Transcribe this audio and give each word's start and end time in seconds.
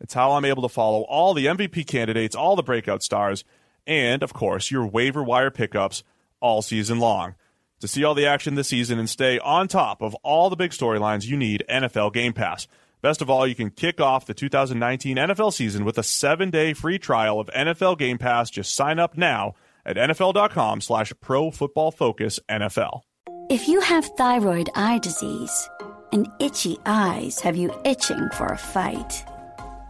It's 0.00 0.14
how 0.14 0.32
I'm 0.32 0.44
able 0.44 0.62
to 0.62 0.68
follow 0.68 1.02
all 1.02 1.34
the 1.34 1.46
MVP 1.46 1.86
candidates, 1.86 2.34
all 2.34 2.56
the 2.56 2.62
breakout 2.62 3.02
stars, 3.02 3.44
and, 3.86 4.22
of 4.22 4.32
course, 4.32 4.70
your 4.70 4.86
waiver 4.86 5.22
wire 5.22 5.50
pickups 5.50 6.02
all 6.40 6.62
season 6.62 6.98
long. 6.98 7.34
To 7.80 7.88
see 7.88 8.04
all 8.04 8.14
the 8.14 8.26
action 8.26 8.54
this 8.54 8.68
season 8.68 8.98
and 8.98 9.08
stay 9.08 9.38
on 9.38 9.68
top 9.68 10.02
of 10.02 10.14
all 10.16 10.50
the 10.50 10.56
big 10.56 10.70
storylines, 10.72 11.26
you 11.26 11.36
need 11.36 11.64
NFL 11.68 12.12
Game 12.12 12.32
Pass. 12.32 12.66
Best 13.02 13.22
of 13.22 13.30
all, 13.30 13.46
you 13.46 13.54
can 13.54 13.70
kick 13.70 14.00
off 14.00 14.26
the 14.26 14.34
2019 14.34 15.16
NFL 15.16 15.52
season 15.54 15.86
with 15.86 15.96
a 15.96 16.02
seven-day 16.02 16.74
free 16.74 16.98
trial 16.98 17.40
of 17.40 17.48
NFL 17.48 17.96
Game 17.98 18.18
Pass. 18.18 18.50
Just 18.50 18.74
sign 18.74 18.98
up 18.98 19.16
now 19.16 19.54
at 19.86 19.96
nfl.com 19.96 20.82
slash 20.82 21.12
pro 21.20 21.50
football 21.50 21.90
focus 21.90 22.38
NFL. 22.50 23.00
If 23.48 23.66
you 23.66 23.80
have 23.80 24.04
thyroid 24.16 24.68
eye 24.74 24.98
disease 24.98 25.68
and 26.12 26.28
itchy 26.38 26.78
eyes 26.84 27.40
have 27.40 27.56
you 27.56 27.72
itching 27.84 28.28
for 28.34 28.46
a 28.46 28.58
fight, 28.58 29.24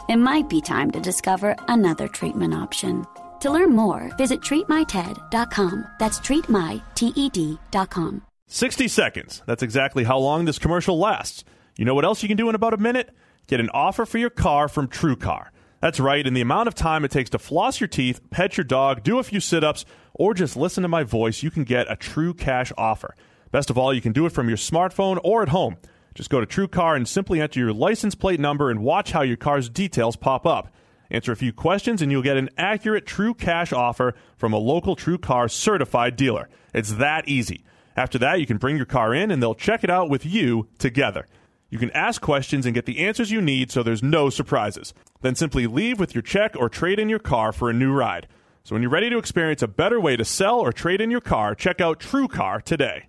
it 0.08 0.16
might 0.16 0.48
be 0.48 0.60
time 0.60 0.90
to 0.92 1.00
discover 1.00 1.56
another 1.68 2.08
treatment 2.08 2.54
option. 2.54 3.04
To 3.40 3.50
learn 3.50 3.74
more, 3.74 4.10
visit 4.18 4.40
treatmyted.com. 4.40 5.86
That's 5.98 6.20
treatmyted.com. 6.20 8.22
60 8.46 8.88
seconds. 8.88 9.42
That's 9.46 9.62
exactly 9.62 10.04
how 10.04 10.18
long 10.18 10.44
this 10.44 10.58
commercial 10.58 10.98
lasts. 10.98 11.44
You 11.78 11.84
know 11.84 11.94
what 11.94 12.04
else 12.04 12.22
you 12.22 12.28
can 12.28 12.36
do 12.36 12.48
in 12.48 12.54
about 12.54 12.74
a 12.74 12.78
minute? 12.78 13.14
Get 13.46 13.60
an 13.60 13.70
offer 13.72 14.04
for 14.04 14.18
your 14.18 14.30
car 14.30 14.68
from 14.68 14.88
TrueCar. 14.88 15.48
That's 15.80 15.98
right, 15.98 16.26
in 16.26 16.34
the 16.34 16.42
amount 16.42 16.68
of 16.68 16.74
time 16.74 17.04
it 17.04 17.10
takes 17.10 17.30
to 17.30 17.38
floss 17.38 17.80
your 17.80 17.88
teeth, 17.88 18.20
pet 18.30 18.58
your 18.58 18.64
dog, 18.64 19.02
do 19.02 19.18
a 19.18 19.22
few 19.22 19.40
sit 19.40 19.64
ups, 19.64 19.86
or 20.12 20.34
just 20.34 20.56
listen 20.56 20.82
to 20.82 20.88
my 20.88 21.04
voice, 21.04 21.42
you 21.42 21.50
can 21.50 21.64
get 21.64 21.90
a 21.90 21.96
true 21.96 22.34
cash 22.34 22.70
offer. 22.76 23.14
Best 23.50 23.70
of 23.70 23.78
all, 23.78 23.94
you 23.94 24.02
can 24.02 24.12
do 24.12 24.26
it 24.26 24.32
from 24.32 24.48
your 24.48 24.58
smartphone 24.58 25.18
or 25.24 25.42
at 25.42 25.48
home. 25.48 25.78
Just 26.14 26.30
go 26.30 26.40
to 26.40 26.46
TrueCar 26.46 26.96
and 26.96 27.08
simply 27.08 27.40
enter 27.40 27.60
your 27.60 27.72
license 27.72 28.14
plate 28.14 28.40
number 28.40 28.70
and 28.70 28.82
watch 28.82 29.12
how 29.12 29.22
your 29.22 29.36
car's 29.36 29.68
details 29.68 30.16
pop 30.16 30.46
up. 30.46 30.72
Answer 31.10 31.32
a 31.32 31.36
few 31.36 31.52
questions 31.52 32.02
and 32.02 32.10
you'll 32.12 32.22
get 32.22 32.36
an 32.36 32.50
accurate 32.56 33.06
true 33.06 33.34
cash 33.34 33.72
offer 33.72 34.14
from 34.36 34.52
a 34.52 34.58
local 34.58 34.96
TrueCar 34.96 35.50
certified 35.50 36.16
dealer. 36.16 36.48
It's 36.72 36.94
that 36.94 37.28
easy. 37.28 37.64
After 37.96 38.18
that, 38.18 38.40
you 38.40 38.46
can 38.46 38.58
bring 38.58 38.76
your 38.76 38.86
car 38.86 39.12
in 39.12 39.30
and 39.30 39.42
they'll 39.42 39.54
check 39.54 39.82
it 39.82 39.90
out 39.90 40.08
with 40.08 40.24
you 40.24 40.68
together. 40.78 41.26
You 41.68 41.78
can 41.78 41.90
ask 41.92 42.20
questions 42.20 42.66
and 42.66 42.74
get 42.74 42.86
the 42.86 42.98
answers 42.98 43.30
you 43.30 43.40
need 43.40 43.70
so 43.70 43.82
there's 43.82 44.02
no 44.02 44.30
surprises. 44.30 44.92
Then 45.20 45.34
simply 45.34 45.66
leave 45.66 46.00
with 46.00 46.14
your 46.14 46.22
check 46.22 46.54
or 46.56 46.68
trade 46.68 46.98
in 46.98 47.08
your 47.08 47.18
car 47.18 47.52
for 47.52 47.70
a 47.70 47.74
new 47.74 47.92
ride. 47.92 48.26
So 48.64 48.74
when 48.74 48.82
you're 48.82 48.90
ready 48.90 49.10
to 49.10 49.18
experience 49.18 49.62
a 49.62 49.68
better 49.68 50.00
way 50.00 50.16
to 50.16 50.24
sell 50.24 50.60
or 50.60 50.72
trade 50.72 51.00
in 51.00 51.10
your 51.10 51.20
car, 51.20 51.54
check 51.54 51.80
out 51.80 52.00
TrueCar 52.00 52.62
today. 52.62 53.06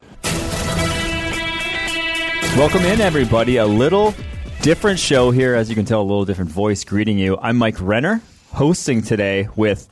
Welcome 2.57 2.81
in, 2.81 2.99
everybody. 2.99 3.57
A 3.57 3.65
little 3.65 4.13
different 4.61 4.99
show 4.99 5.31
here, 5.31 5.55
as 5.55 5.69
you 5.69 5.75
can 5.75 5.85
tell, 5.85 6.01
a 6.01 6.03
little 6.03 6.25
different 6.25 6.51
voice 6.51 6.83
greeting 6.83 7.17
you. 7.17 7.37
I'm 7.41 7.57
Mike 7.57 7.77
Renner, 7.79 8.21
hosting 8.51 9.01
today 9.01 9.47
with 9.55 9.87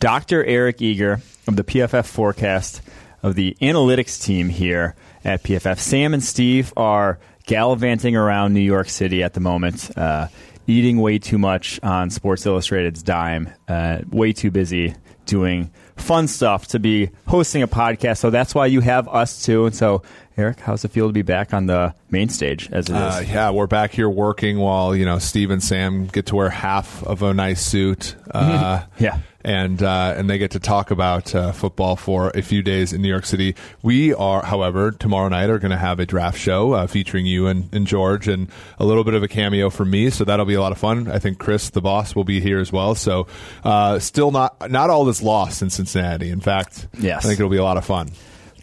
Dr. 0.00 0.44
Eric 0.44 0.82
Eager 0.82 1.20
of 1.46 1.54
the 1.54 1.62
PFF 1.64 2.04
forecast 2.06 2.82
of 3.22 3.36
the 3.36 3.56
analytics 3.62 4.22
team 4.22 4.48
here 4.48 4.96
at 5.24 5.44
PFF. 5.44 5.78
Sam 5.78 6.12
and 6.12 6.22
Steve 6.22 6.72
are 6.76 7.20
gallivanting 7.46 8.16
around 8.16 8.54
New 8.54 8.60
York 8.60 8.88
City 8.88 9.22
at 9.22 9.34
the 9.34 9.40
moment, 9.40 9.96
uh, 9.96 10.26
eating 10.66 11.00
way 11.00 11.18
too 11.18 11.38
much 11.38 11.78
on 11.82 12.10
Sports 12.10 12.44
Illustrated's 12.44 13.04
dime, 13.04 13.50
uh, 13.68 14.00
way 14.10 14.32
too 14.32 14.50
busy 14.50 14.94
doing 15.26 15.70
fun 15.96 16.26
stuff 16.26 16.66
to 16.68 16.78
be 16.80 17.10
hosting 17.26 17.62
a 17.62 17.68
podcast. 17.68 18.18
So 18.18 18.30
that's 18.30 18.54
why 18.54 18.66
you 18.66 18.80
have 18.80 19.08
us 19.08 19.44
too. 19.44 19.66
And 19.66 19.74
so, 19.74 20.02
Eric, 20.40 20.60
how's 20.60 20.84
it 20.84 20.90
feel 20.90 21.06
to 21.06 21.12
be 21.12 21.22
back 21.22 21.52
on 21.54 21.66
the 21.66 21.94
main 22.10 22.28
stage 22.30 22.68
as 22.72 22.88
it 22.88 22.92
is? 22.94 22.98
Uh, 22.98 23.22
yeah, 23.28 23.50
we're 23.50 23.66
back 23.66 23.92
here 23.92 24.08
working 24.08 24.58
while 24.58 24.96
you 24.96 25.04
know 25.04 25.18
Steve 25.18 25.50
and 25.50 25.62
Sam 25.62 26.06
get 26.06 26.26
to 26.26 26.36
wear 26.36 26.48
half 26.50 27.02
of 27.04 27.22
a 27.22 27.32
nice 27.34 27.60
suit. 27.64 28.16
Uh, 28.30 28.84
Yeah. 29.00 29.18
and 29.44 29.82
uh, 29.82 30.14
and 30.16 30.30
they 30.30 30.38
get 30.38 30.52
to 30.52 30.60
talk 30.60 30.92
about 30.92 31.34
uh, 31.34 31.50
football 31.50 31.96
for 31.96 32.30
a 32.36 32.42
few 32.42 32.62
days 32.62 32.92
in 32.92 33.02
New 33.02 33.08
York 33.08 33.26
City. 33.26 33.56
We 33.82 34.14
are, 34.14 34.40
however, 34.44 34.92
tomorrow 34.92 35.28
night 35.28 35.50
are 35.50 35.58
going 35.58 35.72
to 35.72 35.76
have 35.76 35.98
a 35.98 36.06
draft 36.06 36.38
show 36.38 36.72
uh, 36.74 36.86
featuring 36.86 37.26
you 37.26 37.48
and, 37.48 37.68
and 37.74 37.88
George, 37.88 38.28
and 38.28 38.46
a 38.78 38.84
little 38.84 39.02
bit 39.02 39.14
of 39.14 39.24
a 39.24 39.28
cameo 39.28 39.68
from 39.68 39.90
me. 39.90 40.10
So 40.10 40.24
that'll 40.24 40.46
be 40.46 40.54
a 40.54 40.60
lot 40.60 40.70
of 40.70 40.78
fun. 40.78 41.10
I 41.10 41.18
think 41.18 41.38
Chris, 41.40 41.70
the 41.70 41.80
boss, 41.80 42.14
will 42.14 42.22
be 42.22 42.40
here 42.40 42.60
as 42.60 42.70
well. 42.70 42.94
So 42.94 43.26
uh, 43.64 43.98
still 43.98 44.30
not 44.30 44.70
not 44.70 44.90
all 44.90 45.04
that's 45.06 45.22
lost 45.22 45.60
in 45.60 45.70
Cincinnati. 45.70 46.30
In 46.30 46.40
fact, 46.40 46.86
Yes. 47.00 47.24
I 47.24 47.28
think 47.28 47.40
it'll 47.40 47.50
be 47.50 47.56
a 47.56 47.64
lot 47.64 47.78
of 47.78 47.84
fun. 47.84 48.10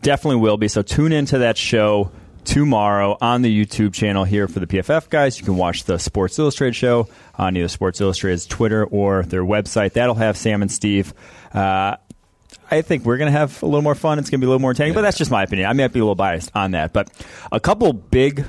Definitely 0.01 0.41
will 0.41 0.57
be. 0.57 0.67
So 0.67 0.81
tune 0.81 1.11
into 1.11 1.39
that 1.39 1.57
show 1.57 2.11
tomorrow 2.43 3.17
on 3.19 3.41
the 3.41 3.65
YouTube 3.65 3.93
channel 3.93 4.23
here 4.23 4.47
for 4.47 4.59
the 4.59 4.67
PFF 4.67 5.09
guys. 5.09 5.37
You 5.37 5.45
can 5.45 5.57
watch 5.57 5.83
the 5.83 5.99
Sports 5.99 6.39
Illustrated 6.39 6.75
show 6.75 7.09
on 7.35 7.57
either 7.57 7.67
Sports 7.67 7.99
Illustrated's 7.99 8.45
Twitter 8.45 8.85
or 8.85 9.23
their 9.23 9.43
website. 9.43 9.93
That'll 9.93 10.15
have 10.15 10.37
Sam 10.37 10.61
and 10.61 10.71
Steve. 10.71 11.13
Uh, 11.53 11.97
I 12.71 12.81
think 12.81 13.05
we're 13.05 13.17
going 13.17 13.31
to 13.31 13.37
have 13.37 13.61
a 13.63 13.65
little 13.65 13.81
more 13.81 13.95
fun. 13.95 14.17
It's 14.19 14.29
going 14.29 14.39
to 14.39 14.45
be 14.45 14.47
a 14.47 14.49
little 14.49 14.61
more 14.61 14.71
entertaining, 14.71 14.93
but 14.93 15.01
that's 15.01 15.17
just 15.17 15.31
my 15.31 15.43
opinion. 15.43 15.69
I 15.69 15.73
might 15.73 15.93
be 15.93 15.99
a 15.99 16.03
little 16.03 16.15
biased 16.15 16.51
on 16.55 16.71
that. 16.71 16.93
But 16.93 17.09
a 17.51 17.59
couple 17.59 17.91
big 17.93 18.45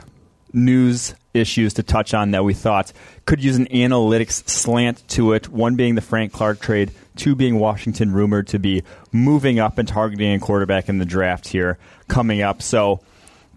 news 0.53 1.15
issues 1.35 1.75
to 1.75 1.83
touch 1.83 2.15
on 2.15 2.33
that 2.33 2.45
we 2.45 2.55
thought 2.55 2.93
could 3.27 3.43
use 3.43 3.57
an 3.57 3.67
analytics 3.67 4.49
slant 4.49 5.07
to 5.09 5.33
it. 5.33 5.49
One 5.49 5.77
being 5.77 5.95
the 5.95 6.01
Frank 6.01 6.33
Clark 6.33 6.61
trade, 6.61 6.93
two 7.19 7.35
being 7.35 7.59
Washington 7.59 8.13
rumored 8.13 8.49
to 8.49 8.59
be 8.59 8.83
moving 9.13 9.59
up 9.59 9.77
and 9.79 9.87
targeting 9.87 10.33
a 10.33 10.39
quarterback 10.39 10.89
in 10.89 10.99
the 10.99 11.05
draft 11.05 11.49
here 11.49 11.79
coming 12.09 12.41
up. 12.41 12.63
So 12.63 13.01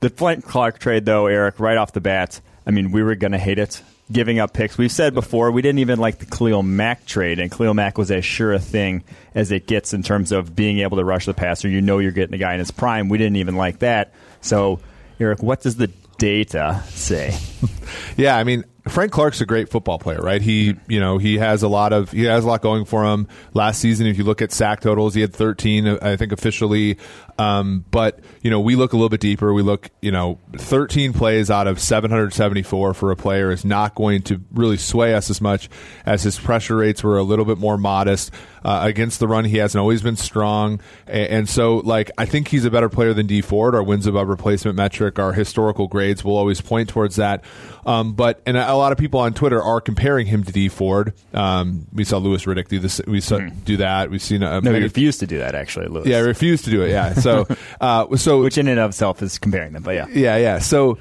the 0.01 0.09
Frank 0.09 0.45
Clark 0.45 0.79
trade, 0.79 1.05
though, 1.05 1.27
Eric, 1.27 1.59
right 1.59 1.77
off 1.77 1.93
the 1.93 2.01
bat, 2.01 2.41
I 2.65 2.71
mean, 2.71 2.91
we 2.91 3.03
were 3.03 3.15
going 3.15 3.31
to 3.31 3.37
hate 3.37 3.59
it. 3.59 3.81
Giving 4.11 4.39
up 4.39 4.51
picks. 4.51 4.77
We've 4.77 4.91
said 4.91 5.13
before 5.13 5.51
we 5.51 5.61
didn't 5.61 5.79
even 5.79 5.97
like 5.97 6.17
the 6.17 6.25
Khalil 6.25 6.63
Mack 6.63 7.05
trade, 7.05 7.39
and 7.39 7.49
Khalil 7.49 7.73
Mack 7.73 7.97
was 7.97 8.11
as 8.11 8.25
sure 8.25 8.51
a 8.51 8.59
thing 8.59 9.05
as 9.33 9.53
it 9.53 9.67
gets 9.67 9.93
in 9.93 10.03
terms 10.03 10.33
of 10.33 10.53
being 10.53 10.79
able 10.79 10.97
to 10.97 11.05
rush 11.05 11.27
the 11.27 11.33
passer. 11.33 11.69
You 11.69 11.79
know 11.79 11.99
you're 11.99 12.11
getting 12.11 12.35
a 12.35 12.37
guy 12.37 12.51
in 12.51 12.59
his 12.59 12.71
prime. 12.71 13.07
We 13.07 13.17
didn't 13.17 13.37
even 13.37 13.55
like 13.55 13.79
that. 13.79 14.13
So, 14.41 14.81
Eric, 15.17 15.41
what 15.41 15.61
does 15.61 15.77
the 15.77 15.87
data 16.17 16.83
say? 16.89 17.37
Yeah, 18.17 18.35
I 18.37 18.43
mean 18.43 18.65
Frank 18.87 19.11
Clark's 19.11 19.41
a 19.41 19.45
great 19.45 19.69
football 19.69 19.99
player, 19.99 20.19
right? 20.21 20.41
He, 20.41 20.75
you 20.87 20.99
know, 20.99 21.19
he 21.19 21.37
has 21.37 21.61
a 21.61 21.67
lot 21.67 21.93
of 21.93 22.11
he 22.11 22.23
has 22.23 22.43
a 22.43 22.47
lot 22.47 22.61
going 22.61 22.85
for 22.85 23.03
him. 23.05 23.27
Last 23.53 23.79
season, 23.79 24.07
if 24.07 24.17
you 24.17 24.23
look 24.23 24.41
at 24.41 24.51
sack 24.51 24.81
totals, 24.81 25.13
he 25.13 25.21
had 25.21 25.33
13, 25.33 25.99
I 26.01 26.15
think 26.15 26.31
officially. 26.31 26.97
Um, 27.37 27.85
but 27.91 28.19
you 28.41 28.49
know, 28.49 28.59
we 28.59 28.75
look 28.75 28.93
a 28.93 28.95
little 28.95 29.09
bit 29.09 29.19
deeper. 29.19 29.53
We 29.53 29.61
look, 29.61 29.89
you 30.01 30.11
know, 30.11 30.39
13 30.57 31.13
plays 31.13 31.49
out 31.51 31.67
of 31.67 31.79
774 31.79 32.93
for 32.93 33.11
a 33.11 33.15
player 33.15 33.51
is 33.51 33.63
not 33.63 33.95
going 33.95 34.23
to 34.23 34.41
really 34.51 34.77
sway 34.77 35.13
us 35.13 35.29
as 35.29 35.41
much 35.41 35.69
as 36.05 36.23
his 36.23 36.39
pressure 36.39 36.77
rates 36.77 37.03
were 37.03 37.17
a 37.17 37.23
little 37.23 37.45
bit 37.45 37.57
more 37.57 37.77
modest 37.77 38.31
uh, 38.63 38.81
against 38.83 39.19
the 39.19 39.27
run. 39.27 39.45
He 39.45 39.57
hasn't 39.57 39.79
always 39.79 40.01
been 40.01 40.15
strong, 40.15 40.81
and, 41.07 41.49
so 41.49 41.77
like 41.77 42.11
I 42.17 42.25
think 42.25 42.47
he's 42.47 42.65
a 42.65 42.71
better 42.71 42.89
player 42.89 43.13
than 43.13 43.27
Dee 43.27 43.41
Ford. 43.41 43.73
Our 43.73 43.83
wins 43.83 44.05
above 44.05 44.27
replacement 44.27 44.77
metric, 44.77 45.17
our 45.17 45.33
historical 45.33 45.87
grades 45.87 46.23
will 46.23 46.37
always 46.37 46.61
point 46.61 46.89
towards 46.89 47.15
that. 47.15 47.43
Um, 47.85 48.13
but 48.13 48.41
and 48.45 48.57
a 48.73 48.77
lot 48.77 48.91
of 48.91 48.97
people 48.97 49.19
on 49.19 49.33
Twitter 49.33 49.61
are 49.61 49.81
comparing 49.81 50.27
him 50.27 50.43
to 50.43 50.51
Dee 50.51 50.69
Ford. 50.69 51.13
Um, 51.33 51.87
we 51.93 52.03
saw 52.03 52.17
Louis 52.17 52.43
Riddick 52.45 52.67
do 52.67 52.79
this. 52.79 53.01
We 53.05 53.21
saw 53.21 53.39
do 53.39 53.77
that. 53.77 54.09
We've 54.09 54.21
seen. 54.21 54.43
Uh, 54.43 54.59
No, 54.59 54.73
he 54.73 54.81
refused 54.81 55.19
to 55.21 55.27
do 55.27 55.39
that, 55.39 55.55
actually, 55.55 55.87
Louis. 55.87 56.07
yeah, 56.07 56.19
refused 56.19 56.65
to 56.65 56.71
do 56.71 56.81
it. 56.81 56.89
Yeah. 56.89 57.13
So, 57.13 57.47
uh, 57.81 58.15
so 58.17 58.41
Which 58.41 58.57
in 58.57 58.67
and 58.67 58.79
of 58.79 58.91
itself 58.91 59.21
is 59.21 59.37
comparing 59.37 59.73
them, 59.73 59.83
but 59.83 59.95
yeah. 59.95 60.07
yeah, 60.09 60.37
yeah. 60.37 60.59
So, 60.59 60.97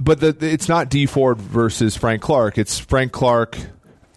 but 0.00 0.20
the, 0.20 0.36
it's 0.40 0.68
not 0.68 0.88
Dee 0.90 1.06
Ford 1.06 1.38
versus 1.38 1.96
Frank 1.96 2.22
Clark. 2.22 2.58
It's 2.58 2.78
Frank 2.78 3.12
Clark 3.12 3.56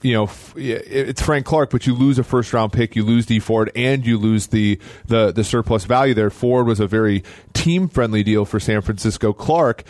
you 0.02 0.14
know, 0.14 0.30
it's 0.56 1.22
Frank 1.22 1.46
Clark, 1.46 1.70
but 1.70 1.86
you 1.86 1.94
lose 1.94 2.18
a 2.18 2.24
first 2.24 2.54
round 2.54 2.74
pick, 2.74 2.96
you 2.96 3.04
lose 3.04 3.26
Dee 3.26 3.40
Ford, 3.40 3.72
and 3.76 4.06
you 4.06 4.18
lose 4.18 4.48
the, 4.48 4.80
the, 5.06 5.32
the 5.32 5.44
surplus 5.44 5.86
value 5.86 6.14
there. 6.14 6.30
Ford 6.30 6.66
was 6.66 6.80
a 6.80 6.88
very 6.88 7.24
team 7.54 7.88
friendly 7.88 8.24
deal 8.24 8.46
for 8.46 8.60
San 8.60 8.82
Francisco. 8.82 9.34
Clark, 9.34 9.84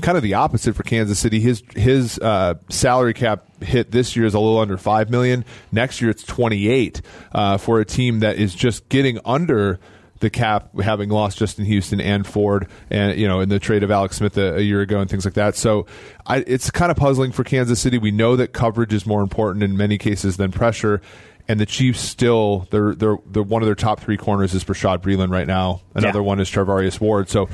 kind 0.00 0.16
of 0.16 0.22
the 0.22 0.34
opposite 0.34 0.76
for 0.76 0.82
Kansas 0.82 1.18
City. 1.18 1.40
His 1.40 1.62
his 1.74 2.18
uh, 2.18 2.54
salary 2.68 3.14
cap 3.14 3.44
hit 3.62 3.90
this 3.90 4.16
year 4.16 4.26
is 4.26 4.34
a 4.34 4.38
little 4.38 4.58
under 4.58 4.76
five 4.76 5.10
million. 5.10 5.44
Next 5.72 6.00
year 6.00 6.10
it's 6.10 6.22
twenty 6.22 6.68
eight 6.68 7.02
uh, 7.32 7.58
for 7.58 7.80
a 7.80 7.84
team 7.84 8.20
that 8.20 8.36
is 8.36 8.54
just 8.54 8.88
getting 8.88 9.18
under 9.24 9.80
the 10.20 10.30
cap, 10.30 10.70
having 10.80 11.10
lost 11.10 11.38
Justin 11.38 11.64
Houston 11.64 12.00
and 12.00 12.26
Ford, 12.26 12.68
and 12.90 13.18
you 13.18 13.28
know, 13.28 13.40
in 13.40 13.48
the 13.48 13.58
trade 13.58 13.82
of 13.82 13.90
Alex 13.90 14.16
Smith 14.16 14.36
a, 14.38 14.56
a 14.56 14.60
year 14.60 14.80
ago 14.80 15.00
and 15.00 15.10
things 15.10 15.24
like 15.24 15.34
that. 15.34 15.56
So, 15.56 15.86
I, 16.26 16.38
it's 16.46 16.70
kind 16.70 16.90
of 16.90 16.96
puzzling 16.96 17.32
for 17.32 17.44
Kansas 17.44 17.80
City. 17.80 17.98
We 17.98 18.10
know 18.10 18.36
that 18.36 18.52
coverage 18.52 18.92
is 18.92 19.06
more 19.06 19.22
important 19.22 19.62
in 19.62 19.76
many 19.76 19.98
cases 19.98 20.36
than 20.36 20.52
pressure. 20.52 21.00
And 21.48 21.60
the 21.60 21.66
Chiefs 21.66 22.00
still, 22.00 22.66
they're, 22.70 22.94
they're, 22.94 23.18
they're 23.26 23.42
one 23.42 23.62
of 23.62 23.66
their 23.66 23.76
top 23.76 24.00
three 24.00 24.16
corners 24.16 24.52
is 24.52 24.64
Bashaud 24.64 24.98
Breeland 24.98 25.30
right 25.30 25.46
now. 25.46 25.80
Another 25.94 26.18
yeah. 26.18 26.24
one 26.24 26.40
is 26.40 26.50
Charvarius 26.50 27.00
Ward. 27.00 27.28
So 27.28 27.48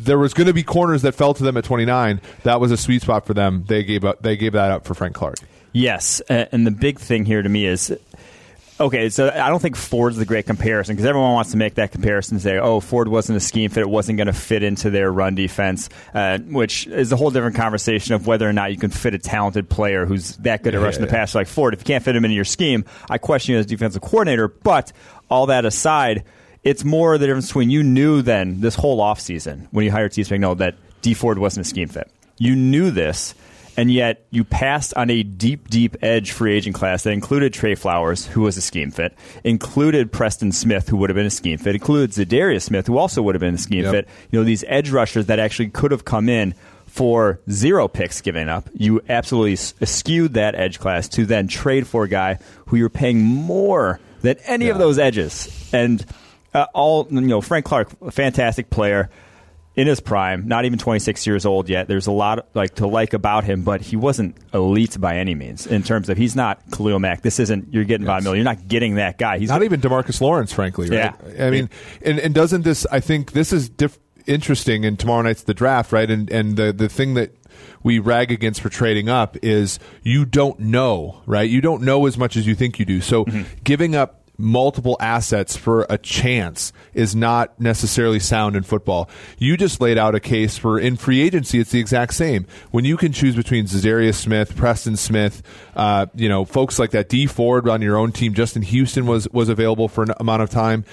there 0.00 0.18
was 0.18 0.34
going 0.34 0.46
to 0.46 0.52
be 0.52 0.62
corners 0.62 1.02
that 1.02 1.14
fell 1.14 1.32
to 1.32 1.42
them 1.42 1.56
at 1.56 1.64
29. 1.64 2.20
That 2.42 2.60
was 2.60 2.70
a 2.70 2.76
sweet 2.76 3.00
spot 3.00 3.26
for 3.26 3.32
them. 3.32 3.64
They 3.66 3.82
gave 3.82 4.04
up, 4.04 4.20
they 4.20 4.36
gave 4.36 4.52
that 4.52 4.70
up 4.70 4.84
for 4.84 4.92
Frank 4.92 5.14
Clark. 5.14 5.36
Yes, 5.72 6.20
and 6.28 6.64
the 6.64 6.70
big 6.70 7.00
thing 7.00 7.24
here 7.24 7.42
to 7.42 7.48
me 7.48 7.66
is 7.66 7.92
Okay, 8.80 9.08
so 9.08 9.30
I 9.30 9.50
don't 9.50 9.62
think 9.62 9.76
Ford's 9.76 10.16
the 10.16 10.24
great 10.24 10.46
comparison 10.46 10.96
because 10.96 11.06
everyone 11.06 11.32
wants 11.32 11.52
to 11.52 11.56
make 11.56 11.76
that 11.76 11.92
comparison 11.92 12.34
and 12.34 12.42
say, 12.42 12.58
oh, 12.58 12.80
Ford 12.80 13.06
wasn't 13.06 13.36
a 13.36 13.40
scheme 13.40 13.70
fit, 13.70 13.82
it 13.82 13.88
wasn't 13.88 14.16
going 14.16 14.26
to 14.26 14.32
fit 14.32 14.64
into 14.64 14.90
their 14.90 15.12
run 15.12 15.36
defense, 15.36 15.88
uh, 16.12 16.38
which 16.38 16.88
is 16.88 17.12
a 17.12 17.16
whole 17.16 17.30
different 17.30 17.54
conversation 17.54 18.16
of 18.16 18.26
whether 18.26 18.48
or 18.48 18.52
not 18.52 18.72
you 18.72 18.76
can 18.76 18.90
fit 18.90 19.14
a 19.14 19.18
talented 19.18 19.68
player 19.68 20.06
who's 20.06 20.36
that 20.38 20.64
good 20.64 20.74
at 20.74 20.80
yeah, 20.80 20.84
rushing 20.84 21.02
yeah, 21.02 21.06
the 21.06 21.12
passer 21.12 21.38
like 21.38 21.46
Ford. 21.46 21.72
If 21.72 21.80
you 21.80 21.84
can't 21.84 22.04
fit 22.04 22.16
him 22.16 22.24
into 22.24 22.34
your 22.34 22.44
scheme, 22.44 22.84
I 23.08 23.18
question 23.18 23.52
you 23.52 23.60
as 23.60 23.66
a 23.66 23.68
defensive 23.68 24.02
coordinator. 24.02 24.48
But 24.48 24.92
all 25.30 25.46
that 25.46 25.64
aside, 25.64 26.24
it's 26.64 26.84
more 26.84 27.16
the 27.16 27.26
difference 27.26 27.46
between 27.46 27.70
you 27.70 27.84
knew 27.84 28.22
then 28.22 28.60
this 28.60 28.74
whole 28.74 28.98
offseason 28.98 29.68
when 29.70 29.84
you 29.84 29.92
hired 29.92 30.12
Steve 30.12 30.26
Spagnuolo 30.26 30.58
that 30.58 30.74
Dee 31.00 31.14
Ford 31.14 31.38
wasn't 31.38 31.64
a 31.64 31.68
scheme 31.68 31.88
fit. 31.88 32.10
You 32.38 32.56
knew 32.56 32.90
this 32.90 33.36
and 33.76 33.90
yet 33.90 34.26
you 34.30 34.44
passed 34.44 34.94
on 34.94 35.10
a 35.10 35.22
deep, 35.22 35.68
deep 35.68 35.96
edge 36.02 36.32
free 36.32 36.56
agent 36.56 36.74
class 36.74 37.02
that 37.02 37.12
included 37.12 37.52
Trey 37.52 37.74
Flowers, 37.74 38.26
who 38.26 38.42
was 38.42 38.56
a 38.56 38.60
scheme 38.60 38.90
fit, 38.90 39.14
included 39.42 40.12
Preston 40.12 40.52
Smith, 40.52 40.88
who 40.88 40.96
would 40.98 41.10
have 41.10 41.16
been 41.16 41.26
a 41.26 41.30
scheme 41.30 41.58
fit, 41.58 41.74
included 41.74 42.10
Za'Darius 42.10 42.62
Smith, 42.62 42.86
who 42.86 42.98
also 42.98 43.22
would 43.22 43.34
have 43.34 43.40
been 43.40 43.54
a 43.54 43.58
scheme 43.58 43.84
yep. 43.84 43.92
fit. 43.92 44.08
You 44.30 44.38
know, 44.38 44.44
these 44.44 44.64
edge 44.68 44.90
rushers 44.90 45.26
that 45.26 45.38
actually 45.38 45.68
could 45.70 45.90
have 45.90 46.04
come 46.04 46.28
in 46.28 46.54
for 46.86 47.40
zero 47.50 47.88
picks 47.88 48.20
given 48.20 48.48
up. 48.48 48.68
You 48.72 49.00
absolutely 49.08 49.56
skewed 49.56 50.34
that 50.34 50.54
edge 50.54 50.78
class 50.78 51.08
to 51.08 51.26
then 51.26 51.48
trade 51.48 51.88
for 51.88 52.04
a 52.04 52.08
guy 52.08 52.38
who 52.66 52.76
you're 52.76 52.88
paying 52.88 53.20
more 53.20 53.98
than 54.20 54.36
any 54.46 54.66
yeah. 54.66 54.72
of 54.72 54.78
those 54.78 54.98
edges. 54.98 55.70
And 55.72 56.04
uh, 56.54 56.66
all, 56.72 57.08
you 57.10 57.20
know, 57.20 57.40
Frank 57.40 57.64
Clark, 57.64 57.90
a 58.00 58.12
fantastic 58.12 58.70
player 58.70 59.10
in 59.76 59.86
his 59.86 60.00
prime, 60.00 60.46
not 60.46 60.64
even 60.64 60.78
26 60.78 61.26
years 61.26 61.44
old 61.44 61.68
yet. 61.68 61.88
There's 61.88 62.06
a 62.06 62.12
lot 62.12 62.48
like 62.54 62.76
to 62.76 62.86
like 62.86 63.12
about 63.12 63.44
him, 63.44 63.62
but 63.62 63.80
he 63.80 63.96
wasn't 63.96 64.36
elite 64.52 65.00
by 65.00 65.16
any 65.16 65.34
means 65.34 65.66
in 65.66 65.82
terms 65.82 66.08
of 66.08 66.16
he's 66.16 66.36
not 66.36 66.60
Khalil 66.70 66.98
Mack. 67.00 67.22
This 67.22 67.40
isn't 67.40 67.72
you're 67.72 67.84
getting 67.84 68.06
yes. 68.06 68.14
Von 68.14 68.24
Miller. 68.24 68.36
You're 68.36 68.44
not 68.44 68.68
getting 68.68 68.96
that 68.96 69.18
guy. 69.18 69.38
He's 69.38 69.48
not 69.48 69.62
even 69.62 69.80
Demarcus 69.80 70.20
Lawrence, 70.20 70.52
frankly. 70.52 70.88
Right? 70.88 71.14
Yeah. 71.36 71.46
I 71.46 71.50
mean, 71.50 71.70
and, 72.02 72.18
and 72.20 72.34
doesn't 72.34 72.62
this? 72.62 72.86
I 72.92 73.00
think 73.00 73.32
this 73.32 73.52
is 73.52 73.68
diff- 73.68 73.98
interesting. 74.26 74.84
And 74.84 74.98
tomorrow 74.98 75.22
night's 75.22 75.42
the 75.42 75.54
draft, 75.54 75.92
right? 75.92 76.10
And 76.10 76.30
and 76.30 76.56
the 76.56 76.72
the 76.72 76.88
thing 76.88 77.14
that 77.14 77.34
we 77.82 77.98
rag 77.98 78.30
against 78.30 78.60
for 78.60 78.68
trading 78.68 79.08
up 79.08 79.36
is 79.42 79.78
you 80.02 80.24
don't 80.24 80.58
know, 80.60 81.22
right? 81.26 81.48
You 81.48 81.60
don't 81.60 81.82
know 81.82 82.06
as 82.06 82.16
much 82.16 82.36
as 82.36 82.46
you 82.46 82.54
think 82.54 82.78
you 82.78 82.84
do. 82.84 83.00
So 83.00 83.24
mm-hmm. 83.24 83.42
giving 83.62 83.94
up 83.94 84.23
multiple 84.36 84.96
assets 85.00 85.56
for 85.56 85.86
a 85.88 85.98
chance 85.98 86.72
is 86.92 87.14
not 87.14 87.58
necessarily 87.60 88.18
sound 88.18 88.56
in 88.56 88.62
football. 88.62 89.08
You 89.38 89.56
just 89.56 89.80
laid 89.80 89.98
out 89.98 90.14
a 90.14 90.20
case 90.20 90.58
for 90.58 90.78
in 90.78 90.96
free 90.96 91.20
agency, 91.20 91.60
it's 91.60 91.70
the 91.70 91.80
exact 91.80 92.14
same. 92.14 92.46
When 92.70 92.84
you 92.84 92.96
can 92.96 93.12
choose 93.12 93.36
between 93.36 93.66
Za'Darius 93.66 94.14
Smith, 94.14 94.56
Preston 94.56 94.96
Smith, 94.96 95.42
uh, 95.76 96.06
you 96.14 96.28
know, 96.28 96.44
folks 96.44 96.78
like 96.78 96.90
that, 96.90 97.08
Dee 97.08 97.26
Ford 97.26 97.68
on 97.68 97.82
your 97.82 97.96
own 97.96 98.12
team, 98.12 98.34
Justin 98.34 98.62
Houston 98.62 99.06
was 99.06 99.28
was 99.30 99.48
available 99.48 99.88
for 99.88 100.02
an 100.02 100.12
amount 100.18 100.42
of 100.42 100.50
time 100.50 100.84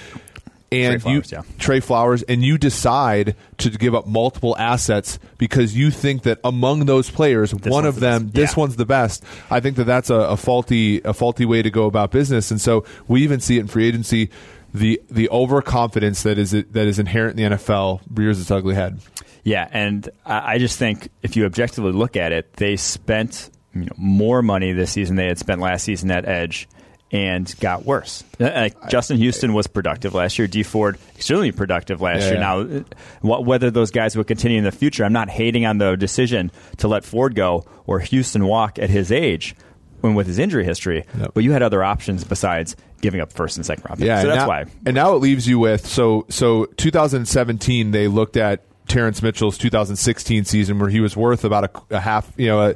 and 0.72 0.94
Trey 0.94 1.00
Flowers, 1.00 1.32
you 1.32 1.38
yeah. 1.38 1.44
Trey 1.58 1.80
Flowers, 1.80 2.24
and 2.24 2.44
you 2.44 2.58
decide 2.58 3.36
to 3.58 3.70
give 3.70 3.94
up 3.94 4.08
multiple 4.08 4.56
assets 4.58 5.20
because 5.38 5.76
you 5.76 5.92
think 5.92 6.24
that 6.24 6.40
among 6.44 6.86
those 6.86 7.10
players, 7.10 7.52
this 7.52 7.72
one 7.72 7.86
of 7.86 7.96
the 7.96 8.02
them, 8.02 8.30
this 8.30 8.56
one's 8.56 8.78
the 8.78 8.86
best. 8.86 9.24
I 9.50 9.60
think 9.60 9.76
that 9.78 9.84
that's 9.84 10.10
a, 10.10 10.16
a, 10.16 10.38
faulty 10.38 11.02
a 11.02 11.14
faulty 11.14 11.46
way 11.46 11.62
to 11.62 11.70
go 11.70 11.86
about 11.86 12.12
business, 12.12 12.52
and 12.52 12.62
so 12.62 12.86
we 13.08 13.24
even 13.24 13.42
see 13.42 13.58
it 13.58 13.62
in 13.62 13.68
free 13.68 13.88
agency. 13.88 14.30
The 14.74 15.02
the 15.10 15.30
overconfidence 15.30 16.24
that 16.24 16.38
is 16.38 16.52
that 16.52 16.76
is 16.76 16.98
inherent 16.98 17.38
in 17.38 17.52
the 17.52 17.58
NFL 17.58 18.02
rears 18.10 18.40
its 18.40 18.50
ugly 18.50 18.76
head. 18.76 19.00
Yeah, 19.44 19.68
and 19.72 20.08
I 20.26 20.60
just 20.60 20.78
think 20.78 21.10
if 21.22 21.36
you 21.36 21.46
objectively 21.46 21.92
look 21.92 22.16
at 22.16 22.32
it, 22.32 22.54
they 22.54 22.78
spent 22.78 23.50
you 23.74 23.86
know, 23.86 23.94
more 23.98 24.42
money 24.42 24.72
this 24.72 24.92
season 24.92 25.16
than 25.16 25.26
they 25.26 25.28
had 25.28 25.40
spent 25.40 25.60
last 25.60 25.84
season 25.84 26.12
at 26.12 26.26
edge 26.26 26.70
and 27.12 27.54
got 27.60 27.86
worse. 27.86 28.24
Uh, 28.40 28.46
like 28.46 28.90
Justin 28.90 29.18
Houston 29.18 29.54
was 29.54 29.68
productive 29.68 30.14
last 30.14 30.40
year. 30.40 30.48
Dee 30.48 30.64
Ford 30.64 30.98
extremely 31.16 31.52
productive 31.52 32.02
last 32.02 32.22
yeah, 32.22 32.28
year. 32.28 32.66
Yeah. 32.70 32.84
Now, 33.22 33.40
whether 33.40 33.70
those 33.70 33.92
guys 33.92 34.16
will 34.16 34.24
continue 34.24 34.58
in 34.58 34.64
the 34.64 34.72
future, 34.72 35.04
I'm 35.04 35.14
not 35.14 35.30
hating 35.30 35.66
on 35.66 35.78
the 35.78 35.96
decision 35.96 36.52
to 36.78 36.88
let 36.88 37.04
Ford 37.04 37.36
go 37.36 37.66
or 37.86 38.00
Houston 38.00 38.46
walk 38.46 38.80
at 38.80 38.90
his 38.90 39.12
age 39.12 39.56
and 40.04 40.16
with 40.16 40.28
his 40.28 40.40
injury 40.40 40.64
history. 40.64 41.06
But 41.34 41.44
you 41.44 41.52
had 41.52 41.62
other 41.62 41.84
options 41.84 42.24
besides 42.24 42.76
giving 43.02 43.20
up 43.20 43.34
first 43.34 43.58
and 43.58 43.66
second 43.66 43.84
round. 43.86 44.00
Picks. 44.00 44.08
Yeah, 44.08 44.22
so 44.22 44.28
that's 44.28 44.40
now, 44.40 44.48
why. 44.48 44.66
And 44.86 44.96
now 44.96 45.16
it 45.16 45.20
leaves 45.20 45.48
you 45.48 45.60
with 45.60 45.86
so 45.86 46.26
so 46.30 46.66
2017 46.78 47.92
they 47.92 48.08
looked 48.08 48.38
at 48.38 48.64
Terrence 48.88 49.22
Mitchell's 49.22 49.58
2016 49.58 50.46
season 50.46 50.80
where 50.80 50.90
he 50.90 51.00
was 51.00 51.16
worth 51.16 51.46
about 51.46 51.64
a, 51.64 51.96
a 51.96 52.00
half, 52.00 52.32
you 52.38 52.48
know, 52.48 52.62
a, 52.62 52.76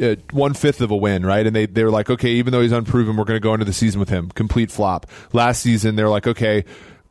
uh, 0.00 0.16
one 0.32 0.54
fifth 0.54 0.80
of 0.80 0.90
a 0.90 0.96
win, 0.96 1.24
right? 1.24 1.46
And 1.46 1.54
they 1.54 1.66
they're 1.66 1.90
like, 1.90 2.10
okay, 2.10 2.30
even 2.30 2.52
though 2.52 2.60
he's 2.60 2.72
unproven, 2.72 3.16
we're 3.16 3.24
going 3.24 3.36
to 3.36 3.42
go 3.42 3.54
into 3.54 3.64
the 3.64 3.72
season 3.72 4.00
with 4.00 4.08
him. 4.08 4.30
Complete 4.30 4.70
flop. 4.70 5.06
Last 5.32 5.62
season, 5.62 5.96
they're 5.96 6.08
like, 6.08 6.26
okay, 6.26 6.64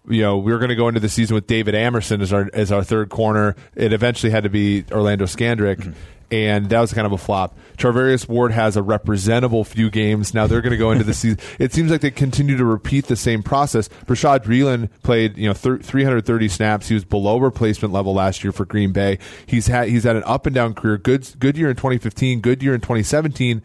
you 0.10 0.22
know, 0.22 0.38
we 0.38 0.52
are 0.52 0.58
going 0.58 0.70
to 0.70 0.76
go 0.76 0.88
into 0.88 1.00
the 1.00 1.10
season 1.10 1.36
with 1.36 1.48
David 1.48 1.76
Amerson 1.76 2.22
as 2.22 2.34
our 2.34 2.50
as 2.54 2.72
our 2.72 2.84
third 2.84 3.10
corner. 3.10 3.56
It 3.76 3.94
eventually 3.94 4.32
had 4.32 4.44
to 4.44 4.50
be 4.50 4.86
Orlando 4.92 5.26
Scandrick. 5.26 5.78
Mm-hmm 5.78 5.92
and 6.32 6.70
that 6.70 6.80
was 6.80 6.94
kind 6.94 7.08
of 7.08 7.12
a 7.12 7.18
flop. 7.18 7.58
Charvarius 7.78 8.28
Ward 8.28 8.52
has 8.52 8.78
a 8.78 8.84
representable 8.84 9.64
few 9.64 9.90
games. 9.90 10.34
Now 10.34 10.48
they're 10.48 10.62
going 10.62 10.72
to 10.72 10.78
go 10.78 10.92
into 10.92 11.04
the 11.04 11.14
season. 11.14 11.40
It 11.60 11.74
seems 11.74 11.92
like 11.92 12.02
they 12.02 12.12
continue 12.12 12.58
to 12.58 12.66
repeat 12.66 13.08
the 13.08 13.16
same 13.16 13.44
process. 13.44 13.90
Bashaud 14.06 14.44
Breeland 14.46 14.90
played, 15.04 15.38
you 15.38 15.48
know, 15.48 15.54
330 15.54 16.48
snaps. 16.48 16.88
He 16.88 16.94
was 16.94 17.04
below 17.04 17.38
replacement 17.38 17.94
level 17.94 18.14
last 18.14 18.44
year 18.44 18.52
for 18.52 18.66
Green 18.66 18.92
Bay. 18.92 19.20
He's 19.46 19.68
had 19.68 19.90
he's 19.90 20.04
had 20.04 20.16
an 20.16 20.24
up 20.26 20.46
and 20.46 20.56
down 20.56 20.74
career. 20.74 20.98
Good 20.98 21.28
good 21.40 21.58
year 21.58 21.70
in 21.70 21.76
2015, 21.76 22.40
good 22.42 22.64
year 22.64 22.74
in 22.74 22.82
2017 22.82 23.62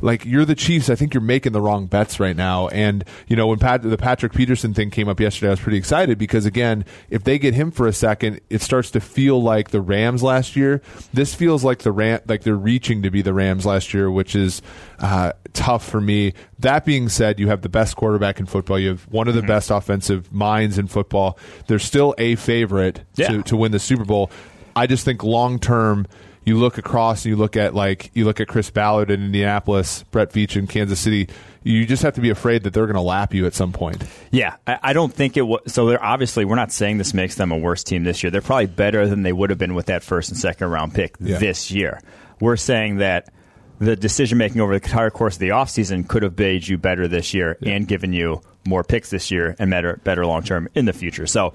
like 0.00 0.24
you're 0.24 0.44
the 0.44 0.54
Chiefs. 0.54 0.90
I 0.90 0.94
think 0.94 1.14
you're 1.14 1.20
making 1.20 1.52
the 1.52 1.60
wrong 1.60 1.86
bets 1.86 2.20
right 2.20 2.36
now. 2.36 2.68
And 2.68 3.04
you 3.28 3.36
know 3.36 3.46
when 3.46 3.58
Pat, 3.58 3.82
the 3.82 3.96
Patrick 3.96 4.32
Peterson 4.32 4.74
thing 4.74 4.90
came 4.90 5.08
up 5.08 5.20
yesterday, 5.20 5.48
I 5.48 5.50
was 5.50 5.60
pretty 5.60 5.78
excited 5.78 6.18
because 6.18 6.46
again, 6.46 6.84
if 7.10 7.24
they 7.24 7.38
get 7.38 7.54
him 7.54 7.70
for 7.70 7.86
a 7.86 7.92
second, 7.92 8.40
it 8.50 8.62
starts 8.62 8.90
to 8.92 9.00
feel 9.00 9.42
like 9.42 9.70
the 9.70 9.80
Rams 9.80 10.22
last 10.22 10.56
year. 10.56 10.82
This 11.12 11.34
feels 11.34 11.64
like 11.64 11.80
the 11.80 11.92
Ram, 11.92 12.20
like 12.26 12.42
they're 12.42 12.56
reaching 12.56 13.02
to 13.02 13.10
be 13.10 13.22
the 13.22 13.34
Rams 13.34 13.66
last 13.66 13.94
year, 13.94 14.10
which 14.10 14.34
is 14.34 14.62
uh, 14.98 15.32
tough 15.52 15.88
for 15.88 16.00
me. 16.00 16.34
That 16.58 16.84
being 16.84 17.08
said, 17.08 17.38
you 17.40 17.48
have 17.48 17.62
the 17.62 17.68
best 17.68 17.96
quarterback 17.96 18.40
in 18.40 18.46
football. 18.46 18.78
You 18.78 18.88
have 18.90 19.02
one 19.10 19.28
of 19.28 19.34
the 19.34 19.40
mm-hmm. 19.40 19.48
best 19.48 19.70
offensive 19.70 20.32
minds 20.32 20.78
in 20.78 20.86
football. 20.86 21.38
They're 21.66 21.78
still 21.78 22.14
a 22.18 22.36
favorite 22.36 23.02
yeah. 23.16 23.28
to, 23.28 23.42
to 23.44 23.56
win 23.56 23.72
the 23.72 23.78
Super 23.78 24.04
Bowl. 24.04 24.30
I 24.76 24.86
just 24.86 25.04
think 25.04 25.22
long 25.22 25.58
term 25.58 26.06
you 26.44 26.58
look 26.58 26.78
across 26.78 27.24
and 27.24 27.30
you 27.30 27.36
look 27.36 27.56
at 27.56 27.74
like 27.74 28.10
you 28.14 28.24
look 28.24 28.40
at 28.40 28.48
Chris 28.48 28.70
Ballard 28.70 29.10
in 29.10 29.24
Indianapolis, 29.24 30.04
Brett 30.10 30.30
Veach 30.32 30.56
in 30.56 30.66
Kansas 30.66 31.00
City. 31.00 31.28
You 31.62 31.86
just 31.86 32.02
have 32.02 32.14
to 32.14 32.20
be 32.20 32.28
afraid 32.28 32.64
that 32.64 32.74
they're 32.74 32.84
going 32.84 32.96
to 32.96 33.00
lap 33.00 33.32
you 33.32 33.46
at 33.46 33.54
some 33.54 33.72
point. 33.72 34.04
Yeah, 34.30 34.56
I, 34.66 34.78
I 34.82 34.92
don't 34.92 35.12
think 35.12 35.38
it 35.38 35.42
was. 35.42 35.60
So 35.68 35.86
they're 35.86 36.02
obviously 36.02 36.44
we're 36.44 36.56
not 36.56 36.72
saying 36.72 36.98
this 36.98 37.14
makes 37.14 37.36
them 37.36 37.52
a 37.52 37.56
worse 37.56 37.82
team 37.82 38.04
this 38.04 38.22
year. 38.22 38.30
They're 38.30 38.42
probably 38.42 38.66
better 38.66 39.06
than 39.06 39.22
they 39.22 39.32
would 39.32 39.50
have 39.50 39.58
been 39.58 39.74
with 39.74 39.86
that 39.86 40.02
first 40.02 40.28
and 40.28 40.38
second 40.38 40.68
round 40.68 40.94
pick 40.94 41.16
yeah. 41.20 41.38
this 41.38 41.70
year. 41.70 42.00
We're 42.40 42.56
saying 42.56 42.96
that 42.98 43.32
the 43.78 43.96
decision 43.96 44.38
making 44.38 44.60
over 44.60 44.78
the 44.78 44.84
entire 44.86 45.10
course 45.10 45.36
of 45.36 45.40
the 45.40 45.48
offseason 45.50 46.06
could 46.06 46.22
have 46.22 46.38
made 46.38 46.68
you 46.68 46.76
better 46.78 47.08
this 47.08 47.32
year 47.32 47.56
yeah. 47.60 47.72
and 47.72 47.88
given 47.88 48.12
you 48.12 48.42
more 48.66 48.84
picks 48.84 49.10
this 49.10 49.30
year 49.30 49.56
and 49.58 49.70
better 49.70 50.00
better 50.04 50.26
long 50.26 50.42
term 50.42 50.68
in 50.74 50.84
the 50.84 50.92
future. 50.92 51.26
So 51.26 51.54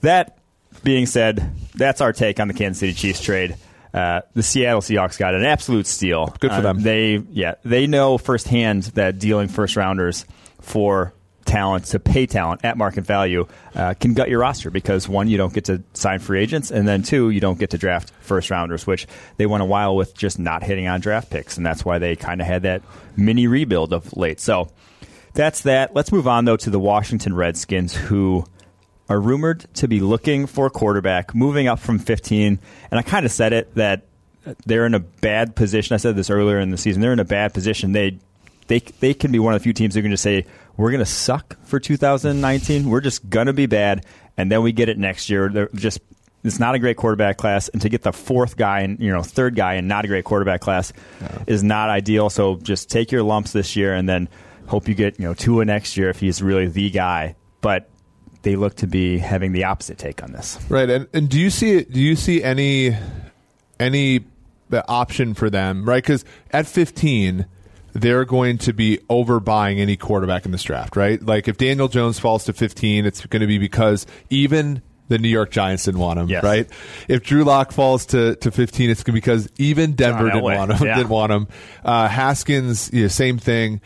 that 0.00 0.38
being 0.82 1.04
said, 1.06 1.52
that's 1.74 2.00
our 2.00 2.12
take 2.12 2.40
on 2.40 2.48
the 2.48 2.54
Kansas 2.54 2.80
City 2.80 2.94
Chiefs 2.94 3.20
trade. 3.20 3.56
Uh, 3.94 4.22
the 4.34 4.42
Seattle 4.42 4.80
Seahawks 4.80 5.18
got 5.18 5.34
an 5.34 5.44
absolute 5.44 5.86
steal. 5.86 6.34
Good 6.40 6.50
for 6.50 6.56
uh, 6.56 6.60
them. 6.60 6.82
They 6.82 7.22
yeah 7.30 7.54
they 7.64 7.86
know 7.86 8.18
firsthand 8.18 8.82
that 8.94 9.20
dealing 9.20 9.48
first 9.48 9.76
rounders 9.76 10.26
for 10.60 11.14
talent 11.44 11.84
to 11.84 12.00
pay 12.00 12.26
talent 12.26 12.62
at 12.64 12.76
market 12.76 13.04
value 13.04 13.46
uh, 13.74 13.94
can 13.94 14.14
gut 14.14 14.28
your 14.28 14.40
roster 14.40 14.70
because 14.70 15.08
one, 15.08 15.28
you 15.28 15.36
don't 15.36 15.52
get 15.52 15.66
to 15.66 15.82
sign 15.92 16.18
free 16.18 16.40
agents, 16.40 16.70
and 16.70 16.88
then 16.88 17.02
two, 17.02 17.30
you 17.30 17.38
don't 17.38 17.58
get 17.58 17.70
to 17.70 17.78
draft 17.78 18.12
first 18.20 18.50
rounders, 18.50 18.86
which 18.86 19.06
they 19.36 19.46
went 19.46 19.62
a 19.62 19.66
while 19.66 19.94
with 19.94 20.16
just 20.16 20.38
not 20.38 20.62
hitting 20.62 20.88
on 20.88 21.00
draft 21.00 21.30
picks, 21.30 21.56
and 21.56 21.64
that's 21.64 21.84
why 21.84 21.98
they 21.98 22.16
kind 22.16 22.40
of 22.40 22.46
had 22.46 22.62
that 22.62 22.82
mini 23.16 23.46
rebuild 23.46 23.92
of 23.92 24.16
late. 24.16 24.40
So 24.40 24.70
that's 25.34 25.62
that. 25.62 25.94
Let's 25.94 26.10
move 26.10 26.26
on 26.26 26.44
though 26.44 26.56
to 26.56 26.70
the 26.70 26.80
Washington 26.80 27.34
Redskins, 27.34 27.94
who 27.94 28.44
are 29.08 29.20
rumored 29.20 29.66
to 29.74 29.88
be 29.88 30.00
looking 30.00 30.46
for 30.46 30.66
a 30.66 30.70
quarterback, 30.70 31.34
moving 31.34 31.68
up 31.68 31.78
from 31.78 31.98
15. 31.98 32.58
And 32.90 32.98
I 32.98 33.02
kind 33.02 33.26
of 33.26 33.32
said 33.32 33.52
it 33.52 33.74
that 33.74 34.02
they're 34.66 34.86
in 34.86 34.94
a 34.94 35.00
bad 35.00 35.56
position. 35.56 35.94
I 35.94 35.98
said 35.98 36.16
this 36.16 36.30
earlier 36.30 36.58
in 36.58 36.70
the 36.70 36.78
season. 36.78 37.02
They're 37.02 37.12
in 37.12 37.20
a 37.20 37.24
bad 37.24 37.54
position. 37.54 37.92
They 37.92 38.18
they 38.66 38.80
they 38.80 39.14
can 39.14 39.30
be 39.30 39.38
one 39.38 39.54
of 39.54 39.60
the 39.60 39.64
few 39.64 39.72
teams 39.72 39.94
who 39.94 40.02
can 40.02 40.10
just 40.10 40.22
say 40.22 40.46
we're 40.76 40.90
going 40.90 41.00
to 41.00 41.06
suck 41.06 41.56
for 41.64 41.78
2019. 41.78 42.88
We're 42.88 43.00
just 43.00 43.28
going 43.28 43.46
to 43.46 43.52
be 43.52 43.66
bad, 43.66 44.06
and 44.36 44.50
then 44.50 44.62
we 44.62 44.72
get 44.72 44.88
it 44.88 44.98
next 44.98 45.30
year. 45.30 45.48
They're 45.48 45.68
just 45.74 46.00
it's 46.42 46.58
not 46.58 46.74
a 46.74 46.78
great 46.78 46.96
quarterback 46.96 47.38
class, 47.38 47.68
and 47.68 47.80
to 47.82 47.88
get 47.88 48.02
the 48.02 48.12
fourth 48.12 48.56
guy 48.56 48.80
and 48.80 49.00
you 49.00 49.10
know 49.10 49.22
third 49.22 49.54
guy 49.54 49.74
and 49.74 49.88
not 49.88 50.04
a 50.04 50.08
great 50.08 50.24
quarterback 50.24 50.60
class 50.60 50.92
is 51.46 51.62
not 51.62 51.90
ideal. 51.90 52.30
So 52.30 52.56
just 52.56 52.90
take 52.90 53.12
your 53.12 53.22
lumps 53.22 53.52
this 53.52 53.76
year, 53.76 53.94
and 53.94 54.08
then 54.08 54.28
hope 54.66 54.88
you 54.88 54.94
get 54.94 55.18
you 55.18 55.26
know 55.26 55.34
Tua 55.34 55.64
next 55.64 55.96
year 55.96 56.10
if 56.10 56.20
he's 56.20 56.42
really 56.42 56.66
the 56.66 56.90
guy. 56.90 57.36
But 57.60 57.88
they 58.44 58.54
look 58.56 58.76
to 58.76 58.86
be 58.86 59.18
having 59.18 59.52
the 59.52 59.64
opposite 59.64 59.98
take 59.98 60.22
on 60.22 60.32
this. 60.32 60.58
Right, 60.68 60.88
and, 60.88 61.08
and 61.12 61.28
do 61.28 61.38
you 61.40 61.50
see 61.50 61.82
do 61.82 62.00
you 62.00 62.14
see 62.16 62.42
any 62.42 62.96
any 63.80 64.24
option 64.88 65.34
for 65.34 65.50
them? 65.50 65.84
Right, 65.84 66.02
because 66.02 66.24
at 66.52 66.66
fifteen, 66.66 67.46
they're 67.92 68.24
going 68.24 68.58
to 68.58 68.72
be 68.72 68.98
overbuying 69.10 69.78
any 69.80 69.96
quarterback 69.96 70.46
in 70.46 70.52
this 70.52 70.62
draft. 70.62 70.96
Right, 70.96 71.20
like 71.20 71.48
if 71.48 71.56
Daniel 71.56 71.88
Jones 71.88 72.18
falls 72.20 72.44
to 72.44 72.52
fifteen, 72.52 73.04
it's 73.06 73.26
going 73.26 73.40
to 73.40 73.46
be 73.48 73.58
because 73.58 74.06
even 74.30 74.80
the 75.08 75.18
New 75.18 75.28
York 75.28 75.50
Giants 75.50 75.84
didn't 75.84 76.00
want 76.00 76.18
him, 76.18 76.28
Yes. 76.30 76.42
right? 76.42 76.66
If 77.08 77.22
Drew 77.22 77.44
Lock 77.44 77.72
falls 77.72 78.06
to, 78.06 78.36
to 78.36 78.50
15, 78.50 78.88
it's 78.88 79.02
because 79.02 79.50
even 79.58 79.92
Denver 79.92 80.30
didn't 80.30 80.42
want 80.42 80.72
him. 80.72 80.78
Yeah. 80.86 80.96
Didn't 80.96 81.10
want 81.10 81.30
him. 81.30 81.48
Uh, 81.84 82.08
Haskins, 82.08 82.90
yeah, 82.90 83.08
same 83.08 83.36
thing. 83.36 83.82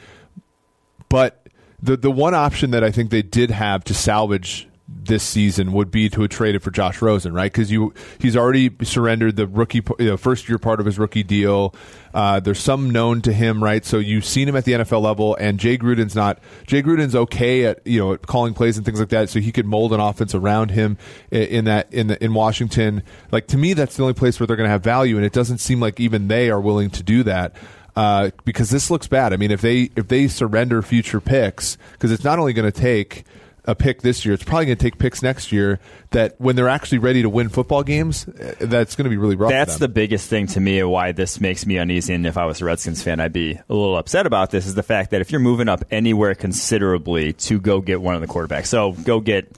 But 1.09 1.48
the 1.83 1.97
the 1.97 2.11
one 2.11 2.35
option 2.35 2.71
that 2.73 2.83
I 2.85 2.91
think 2.91 3.11
they 3.11 3.23
did 3.23 3.51
have 3.51 3.85
to 3.85 3.95
salvage 3.95 4.67
this 4.91 5.23
season 5.23 5.73
would 5.73 5.91
be 5.91 6.09
to 6.09 6.23
have 6.23 6.31
traded 6.31 6.63
for 6.63 6.71
Josh 6.71 7.03
Rosen, 7.03 7.35
right? 7.35 7.53
Because 7.53 7.71
you 7.71 7.93
he's 8.19 8.37
already 8.37 8.71
surrendered 8.83 9.37
the 9.37 9.47
rookie 9.47 9.83
you 9.99 10.07
know, 10.07 10.17
first 10.17 10.49
year 10.49 10.59
part 10.59 10.81
of 10.81 10.87
his 10.87 10.99
rookie 10.99 11.23
deal. 11.23 11.75
Uh, 12.15 12.41
there's 12.41 12.59
some 12.59 12.89
known 12.89 13.21
to 13.21 13.33
him, 13.33 13.63
right? 13.63 13.85
So 13.85 13.99
you've 13.99 14.25
seen 14.25 14.49
him 14.49 14.57
at 14.57 14.65
the 14.65 14.73
NFL 14.73 15.03
level, 15.03 15.37
and 15.37 15.61
Jay 15.61 15.77
Gruden's 15.77 16.15
not. 16.15 16.39
Jay 16.67 16.83
Gruden's 16.83 17.15
okay 17.15 17.67
at 17.67 17.87
you 17.87 18.01
know 18.01 18.15
at 18.15 18.23
calling 18.27 18.55
plays 18.55 18.79
and 18.79 18.87
things 18.87 18.99
like 18.99 19.11
that, 19.11 19.29
so 19.29 19.41
he 19.41 19.53
could 19.53 19.67
mold 19.67 19.93
an 19.93 20.01
offense 20.01 20.35
around 20.35 20.71
him 20.71 20.97
i- 21.31 21.37
in 21.37 21.67
that 21.67 21.93
in 21.93 22.07
the, 22.07 22.25
in 22.25 22.33
Washington. 22.33 23.03
Like 23.31 23.47
to 23.49 23.59
me, 23.59 23.75
that's 23.75 23.97
the 23.97 24.03
only 24.05 24.15
place 24.15 24.41
where 24.41 24.47
they're 24.47 24.57
going 24.57 24.69
to 24.69 24.73
have 24.73 24.83
value, 24.83 25.17
and 25.17 25.25
it 25.25 25.35
doesn't 25.35 25.59
seem 25.59 25.81
like 25.81 26.01
even 26.01 26.29
they 26.29 26.49
are 26.49 26.61
willing 26.61 26.89
to 26.91 27.03
do 27.03 27.23
that 27.25 27.55
uh, 27.99 28.31
because 28.45 28.71
this 28.71 28.93
looks 28.93 29.09
bad. 29.09 29.33
I 29.33 29.37
mean, 29.37 29.51
if 29.51 29.61
they 29.61 29.91
if 29.97 30.07
they 30.07 30.29
surrender 30.29 30.83
future 30.83 31.21
picks, 31.21 31.77
because 31.93 32.13
it's 32.13 32.23
not 32.23 32.39
only 32.39 32.53
going 32.53 32.71
to 32.71 32.81
take 32.81 33.25
a 33.65 33.75
pick 33.75 34.03
this 34.03 34.25
year, 34.25 34.35
it's 34.35 34.45
probably 34.45 34.67
going 34.67 34.79
to 34.79 34.83
take 34.83 34.99
picks 34.99 35.21
next 35.21 35.51
year. 35.51 35.81
That 36.11 36.41
when 36.41 36.55
they're 36.55 36.69
actually 36.69 36.99
ready 36.99 37.23
to 37.23 37.29
win 37.29 37.49
football 37.49 37.83
games, 37.83 38.29
uh, 38.29 38.55
that's 38.61 38.95
going 38.95 39.07
to 39.07 39.11
be 39.11 39.17
really 39.17 39.35
rough. 39.35 39.51
That's 39.51 39.79
the 39.79 39.89
biggest 39.89 40.31
thing 40.31 40.47
to 40.47 40.61
me 40.61 40.79
and 40.79 40.89
why 40.89 41.11
this 41.11 41.41
makes 41.41 41.67
me 41.67 41.77
uneasy. 41.77 42.15
And 42.15 42.25
if 42.25 42.37
I 42.37 42.45
was 42.45 42.61
a 42.61 42.67
Redskins 42.67 43.03
fan, 43.03 43.19
I'd 43.19 43.33
be 43.33 43.55
a 43.55 43.75
little 43.75 43.97
upset 43.97 44.27
about 44.27 44.53
this. 44.53 44.69
Is 44.69 44.77
the 44.77 44.85
fact 44.85 45.11
that 45.11 45.21
if 45.21 45.33
you're 45.33 45.41
moving 45.41 45.69
up 45.69 45.85
anywhere 45.91 46.37
considerably 46.37 47.33
to 47.33 47.59
go 47.59 47.81
get 47.81 48.01
one 48.01 48.15
of 48.15 48.21
the 48.21 48.29
quarterbacks, 48.29 48.67
so 48.67 48.93
go 48.93 49.19
get 49.19 49.51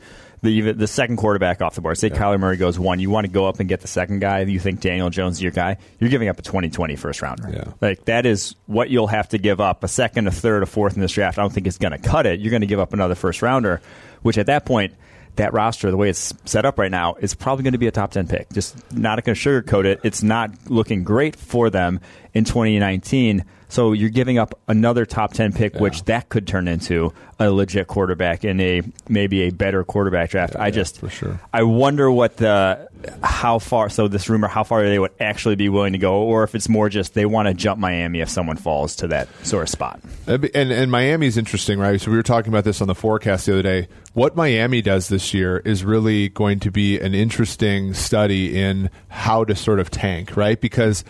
the 0.42 0.72
the 0.72 0.86
second 0.86 1.16
quarterback 1.16 1.60
off 1.60 1.74
the 1.74 1.80
board. 1.80 1.98
Say 1.98 2.10
Kyler 2.10 2.38
Murray 2.40 2.56
goes 2.56 2.78
one, 2.78 2.98
you 2.98 3.10
want 3.10 3.26
to 3.26 3.32
go 3.32 3.46
up 3.46 3.60
and 3.60 3.68
get 3.68 3.80
the 3.80 3.88
second 3.88 4.20
guy. 4.20 4.40
You 4.40 4.58
think 4.58 4.80
Daniel 4.80 5.10
Jones 5.10 5.36
is 5.36 5.42
your 5.42 5.52
guy? 5.52 5.76
You're 5.98 6.10
giving 6.10 6.28
up 6.28 6.38
a 6.38 6.42
2020 6.42 6.96
first 6.96 7.20
rounder. 7.20 7.50
Yeah. 7.52 7.72
Like 7.80 8.04
that 8.06 8.24
is 8.26 8.54
what 8.66 8.90
you'll 8.90 9.06
have 9.08 9.28
to 9.30 9.38
give 9.38 9.60
up. 9.60 9.84
A 9.84 9.88
second, 9.88 10.26
a 10.26 10.30
third, 10.30 10.62
a 10.62 10.66
fourth 10.66 10.94
in 10.94 11.00
this 11.02 11.12
draft. 11.12 11.38
I 11.38 11.42
don't 11.42 11.52
think 11.52 11.66
it's 11.66 11.78
going 11.78 11.92
to 11.92 11.98
cut 11.98 12.26
it. 12.26 12.40
You're 12.40 12.50
going 12.50 12.62
to 12.62 12.66
give 12.66 12.80
up 12.80 12.92
another 12.92 13.14
first 13.14 13.42
rounder, 13.42 13.80
which 14.22 14.38
at 14.38 14.46
that 14.46 14.64
point. 14.64 14.94
That 15.36 15.52
roster, 15.52 15.92
the 15.92 15.96
way 15.96 16.10
it's 16.10 16.34
set 16.44 16.66
up 16.66 16.76
right 16.76 16.90
now, 16.90 17.14
is 17.14 17.34
probably 17.34 17.62
going 17.62 17.72
to 17.72 17.78
be 17.78 17.86
a 17.86 17.92
top 17.92 18.10
10 18.10 18.26
pick. 18.26 18.52
Just 18.52 18.76
not 18.92 19.24
going 19.24 19.36
to 19.36 19.40
sugarcoat 19.40 19.84
it. 19.84 20.00
It's 20.02 20.24
not 20.24 20.50
looking 20.68 21.04
great 21.04 21.36
for 21.36 21.70
them 21.70 22.00
in 22.34 22.44
2019. 22.44 23.44
So 23.70 23.92
you're 23.92 24.10
giving 24.10 24.36
up 24.36 24.58
another 24.68 25.06
top 25.06 25.32
10 25.32 25.52
pick, 25.52 25.76
which 25.76 26.04
that 26.04 26.28
could 26.28 26.46
turn 26.46 26.68
into 26.68 27.14
a 27.38 27.50
legit 27.50 27.86
quarterback 27.86 28.44
in 28.44 28.60
a 28.60 28.82
maybe 29.08 29.42
a 29.42 29.50
better 29.50 29.84
quarterback 29.84 30.30
draft. 30.30 30.56
I 30.56 30.70
just, 30.70 30.98
for 30.98 31.08
sure. 31.08 31.40
I 31.52 31.62
wonder 31.62 32.10
what 32.10 32.36
the, 32.36 32.89
how 33.22 33.58
far, 33.58 33.88
so 33.88 34.08
this 34.08 34.28
rumor, 34.28 34.48
how 34.48 34.64
far 34.64 34.82
they 34.82 34.98
would 34.98 35.12
actually 35.20 35.56
be 35.56 35.68
willing 35.68 35.92
to 35.92 35.98
go, 35.98 36.22
or 36.22 36.42
if 36.42 36.54
it's 36.54 36.68
more 36.68 36.88
just 36.88 37.14
they 37.14 37.26
want 37.26 37.48
to 37.48 37.54
jump 37.54 37.78
Miami 37.78 38.20
if 38.20 38.28
someone 38.28 38.56
falls 38.56 38.96
to 38.96 39.08
that 39.08 39.28
sort 39.44 39.62
of 39.62 39.68
spot. 39.68 40.00
Uh, 40.04 40.08
That'd 40.36 40.56
And 40.56 40.72
and 40.72 40.90
Miami's 40.90 41.36
interesting, 41.36 41.78
right? 41.78 42.00
So 42.00 42.10
we 42.10 42.16
were 42.16 42.22
talking 42.22 42.52
about 42.52 42.64
this 42.64 42.80
on 42.80 42.88
the 42.88 42.94
forecast 42.94 43.46
the 43.46 43.52
other 43.52 43.62
day. 43.62 43.88
What 44.12 44.36
Miami 44.36 44.82
does 44.82 45.08
this 45.08 45.32
year 45.32 45.58
is 45.58 45.84
really 45.84 46.28
going 46.28 46.60
to 46.60 46.70
be 46.70 46.98
an 46.98 47.14
interesting 47.14 47.94
study 47.94 48.58
in 48.60 48.90
how 49.08 49.44
to 49.44 49.54
sort 49.54 49.80
of 49.80 49.90
tank, 49.90 50.36
right? 50.36 50.60
Because 50.60 51.04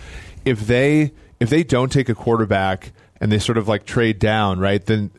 if 0.45 0.67
they 0.67 1.13
if 1.39 1.51
they 1.51 1.63
don't 1.63 1.91
take 1.91 2.09
a 2.09 2.15
quarterback 2.15 2.93
and 3.21 3.31
they 3.31 3.39
sort 3.39 3.59
of 3.59 3.69
like 3.69 3.85
trade 3.85 4.19
down, 4.19 4.59
right? 4.59 4.85
Then 4.85 5.11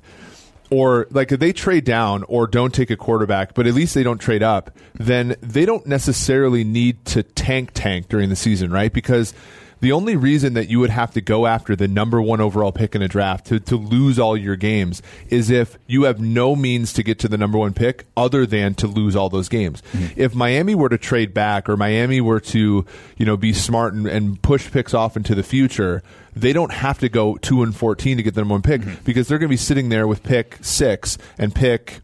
or 0.71 1.05
like 1.11 1.31
if 1.31 1.39
they 1.39 1.53
trade 1.53 1.83
down 1.83 2.23
or 2.23 2.47
don't 2.47 2.73
take 2.73 2.89
a 2.89 2.97
quarterback, 2.97 3.53
but 3.53 3.67
at 3.67 3.73
least 3.73 3.93
they 3.93 4.03
don't 4.03 4.19
trade 4.19 4.41
up, 4.41 4.71
then 4.93 5.35
they 5.41 5.65
don't 5.65 5.85
necessarily 5.85 6.63
need 6.63 7.03
to 7.05 7.21
tank 7.23 7.71
tank 7.73 8.07
during 8.07 8.29
the 8.29 8.35
season, 8.35 8.71
right? 8.71 8.91
Because 8.91 9.33
the 9.81 9.91
only 9.91 10.15
reason 10.15 10.53
that 10.53 10.69
you 10.69 10.79
would 10.79 10.89
have 10.89 11.11
to 11.11 11.21
go 11.21 11.45
after 11.45 11.75
the 11.75 11.87
number 11.87 12.21
one 12.21 12.39
overall 12.39 12.71
pick 12.71 12.95
in 12.95 13.01
a 13.01 13.07
draft 13.07 13.47
to, 13.47 13.59
to 13.59 13.75
lose 13.75 14.17
all 14.17 14.37
your 14.37 14.55
games 14.55 15.01
is 15.29 15.49
if 15.49 15.77
you 15.87 16.03
have 16.03 16.21
no 16.21 16.55
means 16.55 16.93
to 16.93 17.03
get 17.03 17.19
to 17.19 17.27
the 17.27 17.37
number 17.37 17.57
one 17.57 17.73
pick 17.73 18.05
other 18.15 18.45
than 18.45 18.73
to 18.75 18.87
lose 18.87 19.15
all 19.15 19.29
those 19.29 19.49
games. 19.49 19.81
Mm-hmm. 19.93 20.19
If 20.19 20.35
Miami 20.35 20.75
were 20.75 20.89
to 20.89 20.97
trade 20.97 21.33
back 21.33 21.67
or 21.67 21.75
Miami 21.75 22.21
were 22.21 22.39
to, 22.39 22.85
you 23.17 23.25
know, 23.25 23.35
be 23.37 23.53
smart 23.53 23.93
and, 23.93 24.07
and 24.07 24.41
push 24.41 24.71
picks 24.71 24.93
off 24.93 25.17
into 25.17 25.35
the 25.35 25.43
future, 25.43 26.03
they 26.35 26.53
don't 26.53 26.71
have 26.71 26.99
to 26.99 27.09
go 27.09 27.37
two 27.37 27.63
and 27.63 27.75
fourteen 27.75 28.17
to 28.17 28.23
get 28.23 28.35
the 28.35 28.41
number 28.41 28.53
one 28.53 28.61
pick 28.61 28.81
mm-hmm. 28.81 29.03
because 29.03 29.27
they're 29.27 29.39
going 29.39 29.49
to 29.49 29.53
be 29.53 29.57
sitting 29.57 29.89
there 29.89 30.07
with 30.07 30.23
pick 30.23 30.57
six 30.61 31.17
and 31.37 31.53
pick 31.53 32.01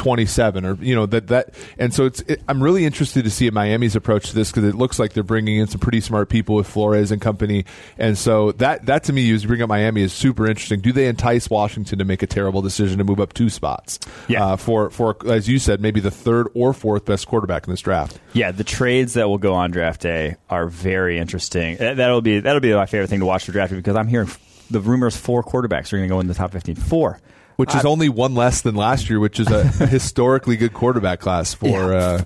27 0.00 0.64
or 0.64 0.74
you 0.80 0.94
know 0.94 1.04
that 1.04 1.26
that 1.26 1.54
and 1.78 1.92
so 1.92 2.06
it's 2.06 2.20
it, 2.22 2.40
I'm 2.48 2.62
really 2.62 2.86
interested 2.86 3.22
to 3.24 3.30
see 3.30 3.50
Miami's 3.50 3.94
approach 3.94 4.30
to 4.30 4.34
this 4.34 4.50
because 4.50 4.64
it 4.64 4.74
looks 4.74 4.98
like 4.98 5.12
they're 5.12 5.22
bringing 5.22 5.58
in 5.58 5.66
some 5.66 5.78
pretty 5.78 6.00
smart 6.00 6.30
people 6.30 6.54
with 6.54 6.66
Flores 6.66 7.10
and 7.12 7.20
company 7.20 7.66
and 7.98 8.16
so 8.16 8.52
that 8.52 8.86
that 8.86 9.04
to 9.04 9.12
me 9.12 9.30
is 9.30 9.44
bring 9.44 9.60
up 9.60 9.68
Miami 9.68 10.00
is 10.00 10.14
super 10.14 10.46
interesting 10.46 10.80
do 10.80 10.90
they 10.90 11.06
entice 11.06 11.50
Washington 11.50 11.98
to 11.98 12.04
make 12.06 12.22
a 12.22 12.26
terrible 12.26 12.62
decision 12.62 12.96
to 12.96 13.04
move 13.04 13.20
up 13.20 13.34
two 13.34 13.50
spots 13.50 13.98
Yeah. 14.26 14.42
uh, 14.46 14.56
for 14.56 14.88
for 14.88 15.16
as 15.26 15.46
you 15.48 15.58
said 15.58 15.82
maybe 15.82 16.00
the 16.00 16.10
third 16.10 16.48
or 16.54 16.72
fourth 16.72 17.04
best 17.04 17.26
quarterback 17.26 17.66
in 17.66 17.70
this 17.70 17.82
draft 17.82 18.18
Yeah, 18.32 18.52
the 18.52 18.64
trades 18.64 19.12
that 19.14 19.28
will 19.28 19.36
go 19.38 19.52
on 19.52 19.70
draft 19.70 20.00
day 20.00 20.36
are 20.48 20.66
very 20.66 21.18
interesting. 21.18 21.76
That- 21.76 21.98
That'll 21.98 22.22
be 22.22 22.40
that'll 22.40 22.60
be 22.60 22.72
my 22.72 22.86
favorite 22.86 23.08
thing 23.10 23.20
to 23.20 23.26
watch 23.26 23.44
for 23.44 23.52
draft 23.52 23.74
because 23.74 23.96
I'm 23.96 24.08
hearing 24.08 24.30
the 24.70 24.80
rumors 24.80 25.14
four 25.14 25.42
quarterbacks 25.42 25.92
are 25.92 25.98
going 25.98 26.08
to 26.08 26.14
go 26.14 26.20
in 26.20 26.26
the 26.26 26.32
top 26.34 26.52
15. 26.52 26.76
Four. 26.76 27.20
Which 27.60 27.74
is 27.74 27.84
only 27.84 28.08
one 28.08 28.34
less 28.34 28.62
than 28.62 28.74
last 28.74 29.08
year 29.08 29.20
which 29.20 29.38
is 29.38 29.48
a 29.50 29.64
historically 29.86 30.56
good 30.56 30.72
quarterback 30.72 31.20
class 31.20 31.54
for 31.54 31.68
Yeah. 31.92 31.96
uh, 31.98 32.24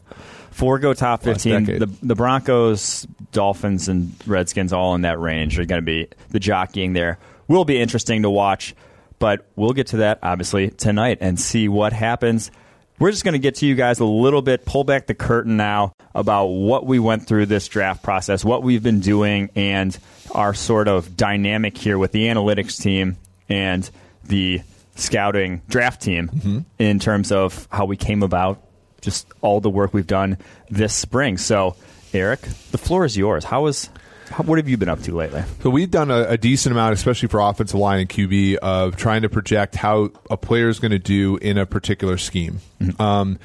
Four 0.51 0.79
go 0.79 0.95
top 0.95 1.25
15. 1.25 1.65
The, 1.65 1.87
the 2.01 2.15
Broncos, 2.15 3.09
Dolphins, 3.33 3.89
and 3.89 4.15
Redskins 4.25 4.73
all 4.73 4.95
in 4.95 5.01
that 5.01 5.19
range 5.19 5.59
are 5.59 5.65
going 5.65 5.81
to 5.81 5.85
be 5.85 6.07
the 6.31 6.39
jockeying 6.39 6.93
there. 6.93 7.19
Will 7.49 7.65
be 7.65 7.81
interesting 7.81 8.23
to 8.23 8.31
watch, 8.31 8.73
but 9.19 9.49
we'll 9.57 9.73
get 9.73 9.89
to 9.89 9.97
that 9.97 10.21
obviously 10.23 10.71
tonight 10.71 11.19
and 11.21 11.41
see 11.41 11.67
what 11.69 11.93
happens. 11.93 12.53
We're 13.01 13.11
just 13.11 13.25
going 13.25 13.33
to 13.33 13.41
get 13.41 13.57
to 13.57 13.67
you 13.67 13.75
guys 13.75 13.99
a 13.99 14.05
little 14.05 14.43
bit, 14.43 14.65
pull 14.65 14.85
back 14.85 15.09
the 15.09 15.15
curtain 15.15 15.57
now 15.57 15.93
about 16.15 16.47
what 16.47 16.87
we 16.87 17.01
went 17.01 17.27
through 17.27 17.47
this 17.47 17.67
draft 17.67 18.05
process, 18.05 18.45
what 18.45 18.63
we've 18.63 18.83
been 18.83 19.01
doing, 19.01 19.51
and 19.57 19.99
our 20.31 20.55
sort 20.55 20.87
of 20.87 21.17
dynamic 21.17 21.77
here 21.77 21.99
with 21.99 22.13
the 22.13 22.29
analytics 22.29 22.81
team 22.81 23.17
and 23.49 23.91
the 24.23 24.61
scouting 24.97 25.63
draft 25.69 26.03
team 26.03 26.65
in 26.79 26.99
terms 26.99 27.33
of 27.33 27.69
how 27.71 27.85
we 27.85 27.97
came 27.97 28.23
about 28.23 28.63
just 29.01 29.27
all 29.41 29.61
the 29.61 29.71
work 29.71 29.93
we've 29.93 30.07
done 30.07 30.39
this 30.71 30.95
spring. 30.95 31.37
So, 31.37 31.77
Eric, 32.13 32.41
the 32.71 32.79
floor 32.79 33.05
is 33.05 33.17
yours. 33.17 33.45
How 33.45 33.63
was 33.63 33.91
how, 34.31 34.43
what 34.45 34.59
have 34.59 34.69
you 34.69 34.77
been 34.77 34.89
up 34.89 35.03
to 35.03 35.15
lately? 35.15 35.43
So 35.63 35.71
we've 35.71 35.91
done 35.91 36.11
a, 36.11 36.25
a 36.31 36.39
decent 36.39 36.73
amount, 36.73 36.95
especially 36.95 37.29
for 37.29 37.41
offensive 37.41 37.79
line 37.79 38.01
and 38.01 38.09
QB, 38.09 38.57
of 38.57 38.97
trying 38.97 39.23
to 39.23 39.29
project 39.29 39.75
how 39.75 40.11
a 40.31 40.37
player 40.37 40.69
is 40.69 40.81
going 40.81 40.93
to 40.93 40.99
do 40.99 41.37
in 41.37 41.59
a 41.59 41.67
particular 41.67 42.17
scheme. 42.17 42.61
Um, 42.99 43.39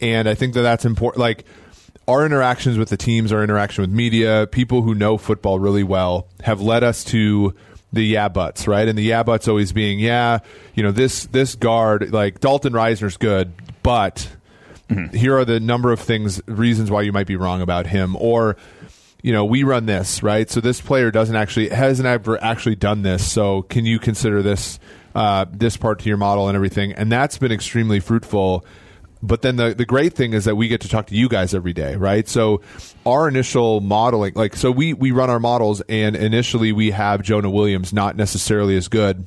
and 0.00 0.28
I 0.28 0.34
think 0.34 0.54
that 0.54 0.62
that's 0.62 0.84
important. 0.84 1.20
Like 1.20 1.44
our 2.06 2.24
interactions 2.24 2.78
with 2.78 2.88
the 2.88 2.96
teams, 2.96 3.32
our 3.32 3.42
interaction 3.42 3.82
with 3.82 3.90
media, 3.90 4.46
people 4.50 4.82
who 4.82 4.94
know 4.94 5.18
football 5.18 5.58
really 5.58 5.82
well, 5.82 6.28
have 6.42 6.60
led 6.60 6.84
us 6.84 7.04
to 7.04 7.54
the 7.96 8.04
yeah 8.04 8.28
buts, 8.28 8.68
right? 8.68 8.86
And 8.86 8.96
the 8.96 9.02
yeah 9.02 9.22
buts 9.22 9.48
always 9.48 9.72
being, 9.72 9.98
yeah, 9.98 10.38
you 10.74 10.82
know, 10.82 10.92
this 10.92 11.26
this 11.26 11.54
guard 11.56 12.12
like 12.12 12.40
Dalton 12.40 12.72
Risner's 12.72 13.16
good, 13.16 13.52
but 13.82 14.28
mm-hmm. 14.88 15.16
here 15.16 15.36
are 15.36 15.44
the 15.44 15.58
number 15.58 15.92
of 15.92 16.00
things 16.00 16.40
reasons 16.46 16.90
why 16.90 17.02
you 17.02 17.12
might 17.12 17.26
be 17.26 17.36
wrong 17.36 17.60
about 17.60 17.86
him 17.86 18.16
or 18.16 18.56
you 19.22 19.32
know, 19.32 19.44
we 19.44 19.64
run 19.64 19.86
this, 19.86 20.22
right? 20.22 20.48
So 20.48 20.60
this 20.60 20.80
player 20.80 21.10
doesn't 21.10 21.34
actually 21.34 21.70
hasn't 21.70 22.06
ever 22.06 22.40
actually 22.40 22.76
done 22.76 23.02
this. 23.02 23.28
So 23.28 23.62
can 23.62 23.84
you 23.84 23.98
consider 23.98 24.40
this 24.40 24.78
uh, 25.16 25.46
this 25.50 25.76
part 25.76 25.98
to 26.00 26.08
your 26.08 26.16
model 26.16 26.46
and 26.48 26.54
everything? 26.54 26.92
And 26.92 27.10
that's 27.10 27.36
been 27.36 27.50
extremely 27.50 27.98
fruitful 27.98 28.64
but 29.22 29.42
then 29.42 29.56
the, 29.56 29.74
the 29.74 29.86
great 29.86 30.12
thing 30.12 30.32
is 30.32 30.44
that 30.44 30.56
we 30.56 30.68
get 30.68 30.80
to 30.82 30.88
talk 30.88 31.06
to 31.06 31.14
you 31.14 31.28
guys 31.28 31.54
every 31.54 31.72
day, 31.72 31.96
right? 31.96 32.28
So 32.28 32.60
our 33.04 33.28
initial 33.28 33.80
modeling, 33.80 34.34
like, 34.34 34.56
so 34.56 34.70
we, 34.70 34.92
we 34.92 35.10
run 35.10 35.30
our 35.30 35.40
models 35.40 35.80
and 35.88 36.14
initially 36.14 36.72
we 36.72 36.90
have 36.90 37.22
Jonah 37.22 37.50
Williams 37.50 37.92
not 37.92 38.16
necessarily 38.16 38.76
as 38.76 38.88
good 38.88 39.26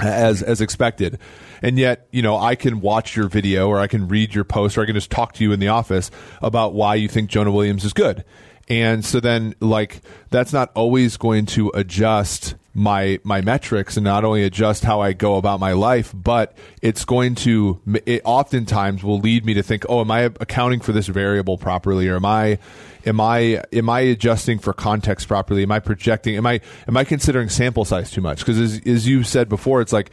as, 0.00 0.42
as 0.42 0.60
expected. 0.60 1.18
And 1.62 1.78
yet, 1.78 2.06
you 2.10 2.22
know, 2.22 2.36
I 2.36 2.54
can 2.54 2.80
watch 2.80 3.16
your 3.16 3.28
video 3.28 3.68
or 3.68 3.78
I 3.78 3.86
can 3.86 4.08
read 4.08 4.34
your 4.34 4.44
post 4.44 4.76
or 4.76 4.82
I 4.82 4.86
can 4.86 4.94
just 4.94 5.10
talk 5.10 5.32
to 5.34 5.44
you 5.44 5.52
in 5.52 5.60
the 5.60 5.68
office 5.68 6.10
about 6.42 6.74
why 6.74 6.96
you 6.96 7.08
think 7.08 7.30
Jonah 7.30 7.52
Williams 7.52 7.84
is 7.84 7.92
good. 7.92 8.24
And 8.68 9.04
so 9.04 9.20
then, 9.20 9.54
like, 9.60 10.00
that's 10.30 10.52
not 10.52 10.70
always 10.74 11.16
going 11.16 11.46
to 11.46 11.70
adjust 11.74 12.56
my 12.76 13.18
my 13.24 13.40
metrics 13.40 13.96
and 13.96 14.04
not 14.04 14.22
only 14.22 14.44
adjust 14.44 14.84
how 14.84 15.00
I 15.00 15.14
go 15.14 15.36
about 15.36 15.60
my 15.60 15.72
life, 15.72 16.12
but 16.14 16.54
it's 16.82 17.06
going 17.06 17.34
to 17.36 17.80
it 18.04 18.20
oftentimes 18.24 19.02
will 19.02 19.18
lead 19.18 19.46
me 19.46 19.54
to 19.54 19.62
think, 19.62 19.86
oh, 19.88 20.02
am 20.02 20.10
I 20.10 20.20
accounting 20.20 20.80
for 20.80 20.92
this 20.92 21.06
variable 21.06 21.56
properly, 21.56 22.06
or 22.08 22.16
am 22.16 22.26
I 22.26 22.58
am 23.06 23.18
I 23.18 23.62
am 23.72 23.88
I 23.88 24.00
adjusting 24.00 24.58
for 24.58 24.74
context 24.74 25.26
properly? 25.26 25.62
Am 25.62 25.72
I 25.72 25.80
projecting? 25.80 26.36
Am 26.36 26.46
I 26.46 26.60
am 26.86 26.98
I 26.98 27.04
considering 27.04 27.48
sample 27.48 27.86
size 27.86 28.10
too 28.10 28.20
much? 28.20 28.40
Because 28.40 28.58
as 28.58 28.80
as 28.84 29.08
you 29.08 29.22
said 29.22 29.48
before, 29.48 29.80
it's 29.80 29.94
like 29.94 30.10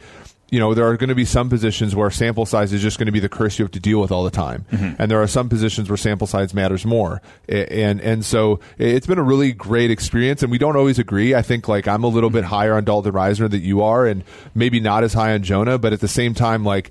you 0.50 0.60
know, 0.60 0.74
there 0.74 0.86
are 0.86 0.96
going 0.96 1.08
to 1.08 1.14
be 1.14 1.24
some 1.24 1.48
positions 1.48 1.96
where 1.96 2.10
sample 2.10 2.46
size 2.46 2.72
is 2.72 2.82
just 2.82 2.98
going 2.98 3.06
to 3.06 3.12
be 3.12 3.20
the 3.20 3.28
curse 3.28 3.58
you 3.58 3.64
have 3.64 3.72
to 3.72 3.80
deal 3.80 4.00
with 4.00 4.12
all 4.12 4.24
the 4.24 4.30
time, 4.30 4.64
mm-hmm. 4.70 5.00
and 5.00 5.10
there 5.10 5.20
are 5.20 5.26
some 5.26 5.48
positions 5.48 5.88
where 5.88 5.96
sample 5.96 6.26
size 6.26 6.54
matters 6.54 6.84
more. 6.84 7.22
And 7.48 8.00
and 8.00 8.24
so 8.24 8.60
it's 8.78 9.06
been 9.06 9.18
a 9.18 9.22
really 9.22 9.52
great 9.52 9.90
experience, 9.90 10.42
and 10.42 10.50
we 10.50 10.58
don't 10.58 10.76
always 10.76 10.98
agree. 10.98 11.34
I 11.34 11.42
think 11.42 11.66
like 11.66 11.88
I'm 11.88 12.04
a 12.04 12.08
little 12.08 12.30
bit 12.30 12.44
higher 12.44 12.74
on 12.74 12.84
Dalton 12.84 13.12
Risner 13.12 13.50
than 13.50 13.62
you 13.62 13.82
are, 13.82 14.06
and 14.06 14.22
maybe 14.54 14.80
not 14.80 15.02
as 15.02 15.14
high 15.14 15.34
on 15.34 15.42
Jonah, 15.42 15.78
but 15.78 15.92
at 15.92 16.00
the 16.00 16.08
same 16.08 16.34
time, 16.34 16.64
like 16.64 16.90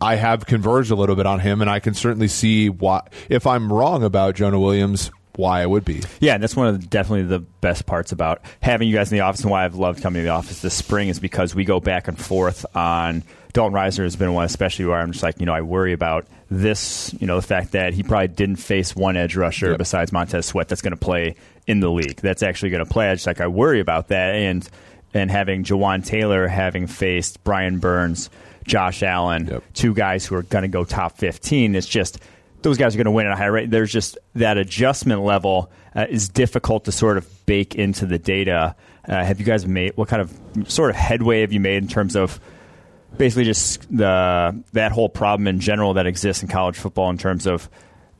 I 0.00 0.14
have 0.14 0.46
converged 0.46 0.90
a 0.90 0.94
little 0.94 1.16
bit 1.16 1.26
on 1.26 1.40
him, 1.40 1.60
and 1.60 1.68
I 1.68 1.80
can 1.80 1.94
certainly 1.94 2.28
see 2.28 2.68
why. 2.68 3.02
If 3.28 3.46
I'm 3.46 3.72
wrong 3.72 4.04
about 4.04 4.36
Jonah 4.36 4.60
Williams, 4.60 5.10
why 5.38 5.62
I 5.62 5.66
would 5.66 5.84
be. 5.84 6.02
Yeah, 6.18 6.34
and 6.34 6.42
that's 6.42 6.56
one 6.56 6.66
of 6.66 6.80
the, 6.80 6.86
definitely 6.88 7.22
the 7.22 7.38
best 7.38 7.86
parts 7.86 8.10
about 8.10 8.42
having 8.60 8.88
you 8.88 8.94
guys 8.96 9.12
in 9.12 9.16
the 9.16 9.22
office 9.22 9.42
and 9.42 9.52
why 9.52 9.64
I've 9.64 9.76
loved 9.76 10.02
coming 10.02 10.20
to 10.20 10.24
the 10.24 10.30
office 10.30 10.60
this 10.62 10.74
spring 10.74 11.08
is 11.08 11.20
because 11.20 11.54
we 11.54 11.64
go 11.64 11.78
back 11.78 12.08
and 12.08 12.18
forth 12.18 12.66
on 12.74 13.22
Dalton 13.52 13.72
Risner 13.72 14.02
has 14.02 14.16
been 14.16 14.34
one, 14.34 14.44
especially 14.44 14.86
where 14.86 14.98
I'm 14.98 15.12
just 15.12 15.22
like, 15.22 15.38
you 15.38 15.46
know, 15.46 15.54
I 15.54 15.60
worry 15.60 15.92
about 15.92 16.26
this, 16.50 17.14
you 17.20 17.28
know, 17.28 17.36
the 17.36 17.46
fact 17.46 17.70
that 17.72 17.94
he 17.94 18.02
probably 18.02 18.26
didn't 18.26 18.56
face 18.56 18.96
one 18.96 19.16
edge 19.16 19.36
rusher 19.36 19.70
yep. 19.70 19.78
besides 19.78 20.12
Montez 20.12 20.46
Sweat 20.46 20.66
that's 20.66 20.82
going 20.82 20.90
to 20.90 20.96
play 20.96 21.36
in 21.68 21.78
the 21.78 21.90
league. 21.90 22.16
That's 22.16 22.42
actually 22.42 22.70
going 22.70 22.84
to 22.84 22.90
play. 22.90 23.08
I 23.08 23.14
just 23.14 23.28
like 23.28 23.40
I 23.40 23.46
worry 23.46 23.78
about 23.78 24.08
that, 24.08 24.34
and 24.34 24.68
and 25.14 25.30
having 25.30 25.62
Jawaan 25.62 26.04
Taylor 26.04 26.48
having 26.48 26.88
faced 26.88 27.44
Brian 27.44 27.78
Burns, 27.78 28.28
Josh 28.66 29.04
Allen, 29.04 29.46
yep. 29.46 29.62
two 29.72 29.94
guys 29.94 30.26
who 30.26 30.34
are 30.34 30.42
going 30.42 30.62
to 30.62 30.68
go 30.68 30.84
top 30.84 31.16
15. 31.16 31.76
It's 31.76 31.86
just 31.86 32.18
those 32.62 32.78
guys 32.78 32.94
are 32.94 32.98
going 32.98 33.06
to 33.06 33.10
win 33.10 33.26
at 33.26 33.32
a 33.32 33.36
high 33.36 33.46
rate. 33.46 33.70
There's 33.70 33.92
just 33.92 34.18
that 34.34 34.58
adjustment 34.58 35.22
level 35.22 35.70
uh, 35.94 36.06
is 36.08 36.28
difficult 36.28 36.84
to 36.86 36.92
sort 36.92 37.16
of 37.16 37.46
bake 37.46 37.74
into 37.74 38.06
the 38.06 38.18
data. 38.18 38.74
Uh, 39.06 39.24
have 39.24 39.40
you 39.40 39.46
guys 39.46 39.66
made 39.66 39.96
what 39.96 40.08
kind 40.08 40.22
of 40.22 40.70
sort 40.70 40.90
of 40.90 40.96
headway 40.96 41.40
have 41.42 41.52
you 41.52 41.60
made 41.60 41.82
in 41.82 41.88
terms 41.88 42.16
of 42.16 42.40
basically 43.16 43.44
just 43.44 43.80
the 43.96 44.62
that 44.72 44.92
whole 44.92 45.08
problem 45.08 45.46
in 45.46 45.60
general 45.60 45.94
that 45.94 46.06
exists 46.06 46.42
in 46.42 46.48
college 46.48 46.76
football 46.76 47.08
in 47.10 47.18
terms 47.18 47.46
of 47.46 47.70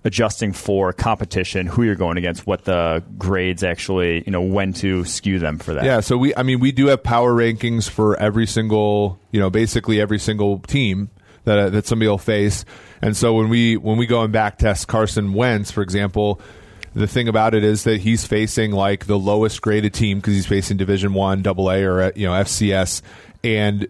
adjusting 0.05 0.53
for 0.53 0.93
competition, 0.93 1.67
who 1.67 1.83
you're 1.83 1.97
going 1.97 2.17
against, 2.17 2.47
what 2.47 2.65
the 2.65 3.03
grades 3.19 3.65
actually, 3.65 4.23
you 4.25 4.33
know, 4.33 4.41
when 4.41 4.73
to 4.73 5.05
skew 5.05 5.39
them 5.39 5.59
for 5.59 5.75
that. 5.75 5.85
Yeah, 5.85 6.01
so 6.01 6.17
we, 6.17 6.35
I 6.37 6.45
mean, 6.45 6.61
we 6.61 6.73
do 6.73 6.87
have 6.87 7.03
power 7.03 7.33
rankings 7.35 7.89
for 7.89 8.19
every 8.19 8.47
single, 8.47 9.19
you 9.33 9.41
know, 9.41 9.51
basically 9.51 10.01
every 10.01 10.19
single 10.19 10.61
team 10.61 11.11
that 11.57 11.73
that 11.73 11.87
somebody 11.87 12.09
will 12.09 12.19
face. 12.19 12.65
And 13.03 13.17
so 13.17 13.35
when 13.35 13.49
we 13.49 13.77
when 13.77 13.99
we 13.99 14.07
go 14.07 14.23
and 14.23 14.33
back 14.33 14.59
test 14.59 14.89
Carson 14.89 15.33
Wentz, 15.33 15.71
for 15.71 15.83
example, 15.83 16.41
the 16.95 17.07
thing 17.07 17.29
about 17.29 17.55
it 17.55 17.65
is 17.65 17.85
that 17.85 18.01
he's 18.01 18.27
facing 18.27 18.73
like 18.73 19.07
the 19.07 19.19
lowest 19.19 19.61
graded 19.63 19.95
team 19.95 20.19
because 20.19 20.35
he's 20.35 20.47
facing 20.47 20.77
Division 20.77 21.15
One, 21.15 21.43
Double 21.43 21.71
A, 21.71 21.83
or 21.85 22.13
you 22.15 22.27
know 22.27 22.33
FCS, 22.33 23.03
and 23.45 23.87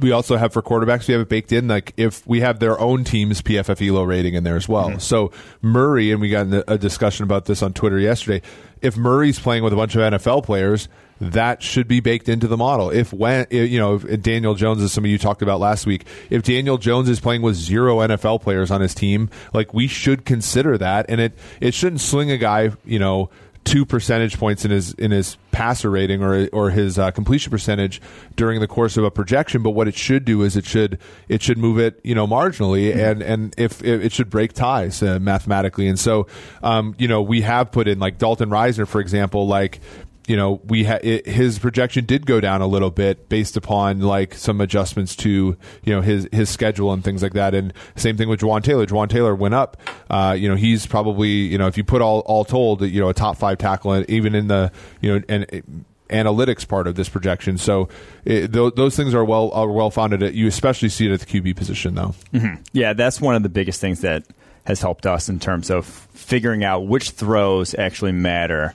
we 0.00 0.12
also 0.12 0.36
have 0.36 0.52
for 0.52 0.62
quarterbacks 0.62 1.08
we 1.08 1.12
have 1.12 1.22
it 1.22 1.28
baked 1.28 1.52
in 1.52 1.68
like 1.68 1.92
if 1.96 2.26
we 2.26 2.40
have 2.40 2.60
their 2.60 2.78
own 2.78 3.04
team's 3.04 3.42
PFF 3.42 3.86
Elo 3.86 4.04
rating 4.04 4.34
in 4.34 4.44
there 4.44 4.56
as 4.56 4.68
well. 4.68 4.90
Mm-hmm. 4.90 4.98
So 4.98 5.32
Murray 5.62 6.12
and 6.12 6.20
we 6.20 6.30
got 6.30 6.46
a 6.68 6.78
discussion 6.78 7.24
about 7.24 7.46
this 7.46 7.62
on 7.62 7.72
Twitter 7.72 7.98
yesterday. 7.98 8.46
If 8.80 8.96
Murray's 8.96 9.38
playing 9.38 9.64
with 9.64 9.72
a 9.72 9.76
bunch 9.76 9.96
of 9.96 10.00
NFL 10.00 10.44
players, 10.44 10.88
that 11.20 11.62
should 11.62 11.88
be 11.88 12.00
baked 12.00 12.28
into 12.28 12.46
the 12.46 12.56
model. 12.56 12.90
If 12.90 13.12
when 13.12 13.46
you 13.50 13.78
know 13.78 13.96
if 13.96 14.22
Daniel 14.22 14.54
Jones, 14.54 14.82
as 14.82 14.92
some 14.92 15.04
of 15.04 15.10
you 15.10 15.18
talked 15.18 15.42
about 15.42 15.60
last 15.60 15.86
week, 15.86 16.06
if 16.30 16.42
Daniel 16.42 16.78
Jones 16.78 17.08
is 17.08 17.20
playing 17.20 17.42
with 17.42 17.56
zero 17.56 17.98
NFL 17.98 18.42
players 18.42 18.70
on 18.70 18.80
his 18.80 18.94
team, 18.94 19.30
like 19.52 19.74
we 19.74 19.86
should 19.86 20.24
consider 20.24 20.78
that, 20.78 21.06
and 21.08 21.20
it 21.20 21.32
it 21.60 21.74
shouldn't 21.74 22.00
swing 22.00 22.30
a 22.30 22.38
guy, 22.38 22.70
you 22.84 22.98
know 22.98 23.30
two 23.68 23.84
percentage 23.84 24.38
points 24.38 24.64
in 24.64 24.70
his 24.70 24.94
in 24.94 25.10
his 25.10 25.36
passer 25.52 25.90
rating 25.90 26.22
or 26.22 26.48
or 26.52 26.70
his 26.70 26.98
uh, 26.98 27.10
completion 27.10 27.50
percentage 27.50 28.00
during 28.34 28.60
the 28.60 28.66
course 28.66 28.96
of 28.96 29.04
a 29.04 29.10
projection. 29.10 29.62
But 29.62 29.70
what 29.70 29.88
it 29.88 29.94
should 29.94 30.24
do 30.24 30.42
is 30.42 30.56
it 30.56 30.64
should 30.64 30.98
it 31.28 31.42
should 31.42 31.58
move 31.58 31.78
it 31.78 32.00
you 32.02 32.14
know 32.14 32.26
marginally, 32.26 32.90
mm-hmm. 32.90 32.98
and 32.98 33.22
and 33.22 33.54
if, 33.58 33.84
it 33.84 34.12
should 34.12 34.30
break 34.30 34.54
ties 34.54 35.02
uh, 35.02 35.18
mathematically. 35.20 35.86
And 35.86 35.98
so 35.98 36.26
um, 36.62 36.94
you 36.98 37.08
know 37.08 37.20
we 37.20 37.42
have 37.42 37.70
put 37.70 37.88
in 37.88 37.98
like 37.98 38.18
Dalton 38.18 38.48
Risner 38.48 38.88
for 38.88 39.00
example, 39.00 39.46
like 39.46 39.80
you 40.28 40.36
know, 40.36 40.60
we 40.64 40.84
ha- 40.84 40.98
it, 41.02 41.26
his 41.26 41.58
projection 41.58 42.04
did 42.04 42.26
go 42.26 42.38
down 42.38 42.60
a 42.60 42.66
little 42.66 42.90
bit 42.90 43.30
based 43.30 43.56
upon 43.56 44.00
like 44.00 44.34
some 44.34 44.60
adjustments 44.60 45.16
to 45.16 45.56
you 45.82 45.94
know 45.94 46.02
his 46.02 46.28
his 46.30 46.50
schedule 46.50 46.92
and 46.92 47.02
things 47.02 47.22
like 47.22 47.32
that. 47.32 47.54
And 47.54 47.72
same 47.96 48.18
thing 48.18 48.28
with 48.28 48.40
Jawaan 48.40 48.62
Taylor. 48.62 48.84
Jawaan 48.84 49.08
Taylor 49.08 49.34
went 49.34 49.54
up. 49.54 49.78
Uh, 50.10 50.36
you 50.38 50.46
know, 50.46 50.54
he's 50.54 50.86
probably 50.86 51.30
you 51.30 51.56
know 51.56 51.66
if 51.66 51.78
you 51.78 51.82
put 51.82 52.02
all 52.02 52.20
all 52.20 52.44
told, 52.44 52.82
you 52.82 53.00
know, 53.00 53.08
a 53.08 53.14
top 53.14 53.38
five 53.38 53.56
tackle, 53.56 54.04
even 54.10 54.34
in 54.34 54.48
the 54.48 54.70
you 55.00 55.14
know 55.14 55.24
and 55.30 55.64
analytics 56.10 56.68
part 56.68 56.86
of 56.86 56.94
this 56.94 57.08
projection. 57.08 57.56
So 57.56 57.88
it, 58.26 58.52
th- 58.52 58.74
those 58.74 58.96
things 58.96 59.14
are 59.14 59.24
well 59.24 59.50
are 59.52 59.70
well 59.70 59.90
founded. 59.90 60.34
You 60.34 60.46
especially 60.46 60.90
see 60.90 61.06
it 61.06 61.12
at 61.12 61.20
the 61.20 61.26
QB 61.26 61.56
position, 61.56 61.94
though. 61.94 62.14
Mm-hmm. 62.34 62.62
Yeah, 62.74 62.92
that's 62.92 63.18
one 63.18 63.34
of 63.34 63.42
the 63.42 63.48
biggest 63.48 63.80
things 63.80 64.02
that 64.02 64.24
has 64.64 64.82
helped 64.82 65.06
us 65.06 65.30
in 65.30 65.40
terms 65.40 65.70
of 65.70 65.86
figuring 65.86 66.64
out 66.64 66.80
which 66.80 67.12
throws 67.12 67.74
actually 67.74 68.12
matter 68.12 68.74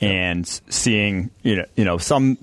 and 0.00 0.46
seeing 0.46 1.30
you 1.42 1.56
know 1.56 1.64
you 1.76 1.84
know 1.84 1.98
some 1.98 2.38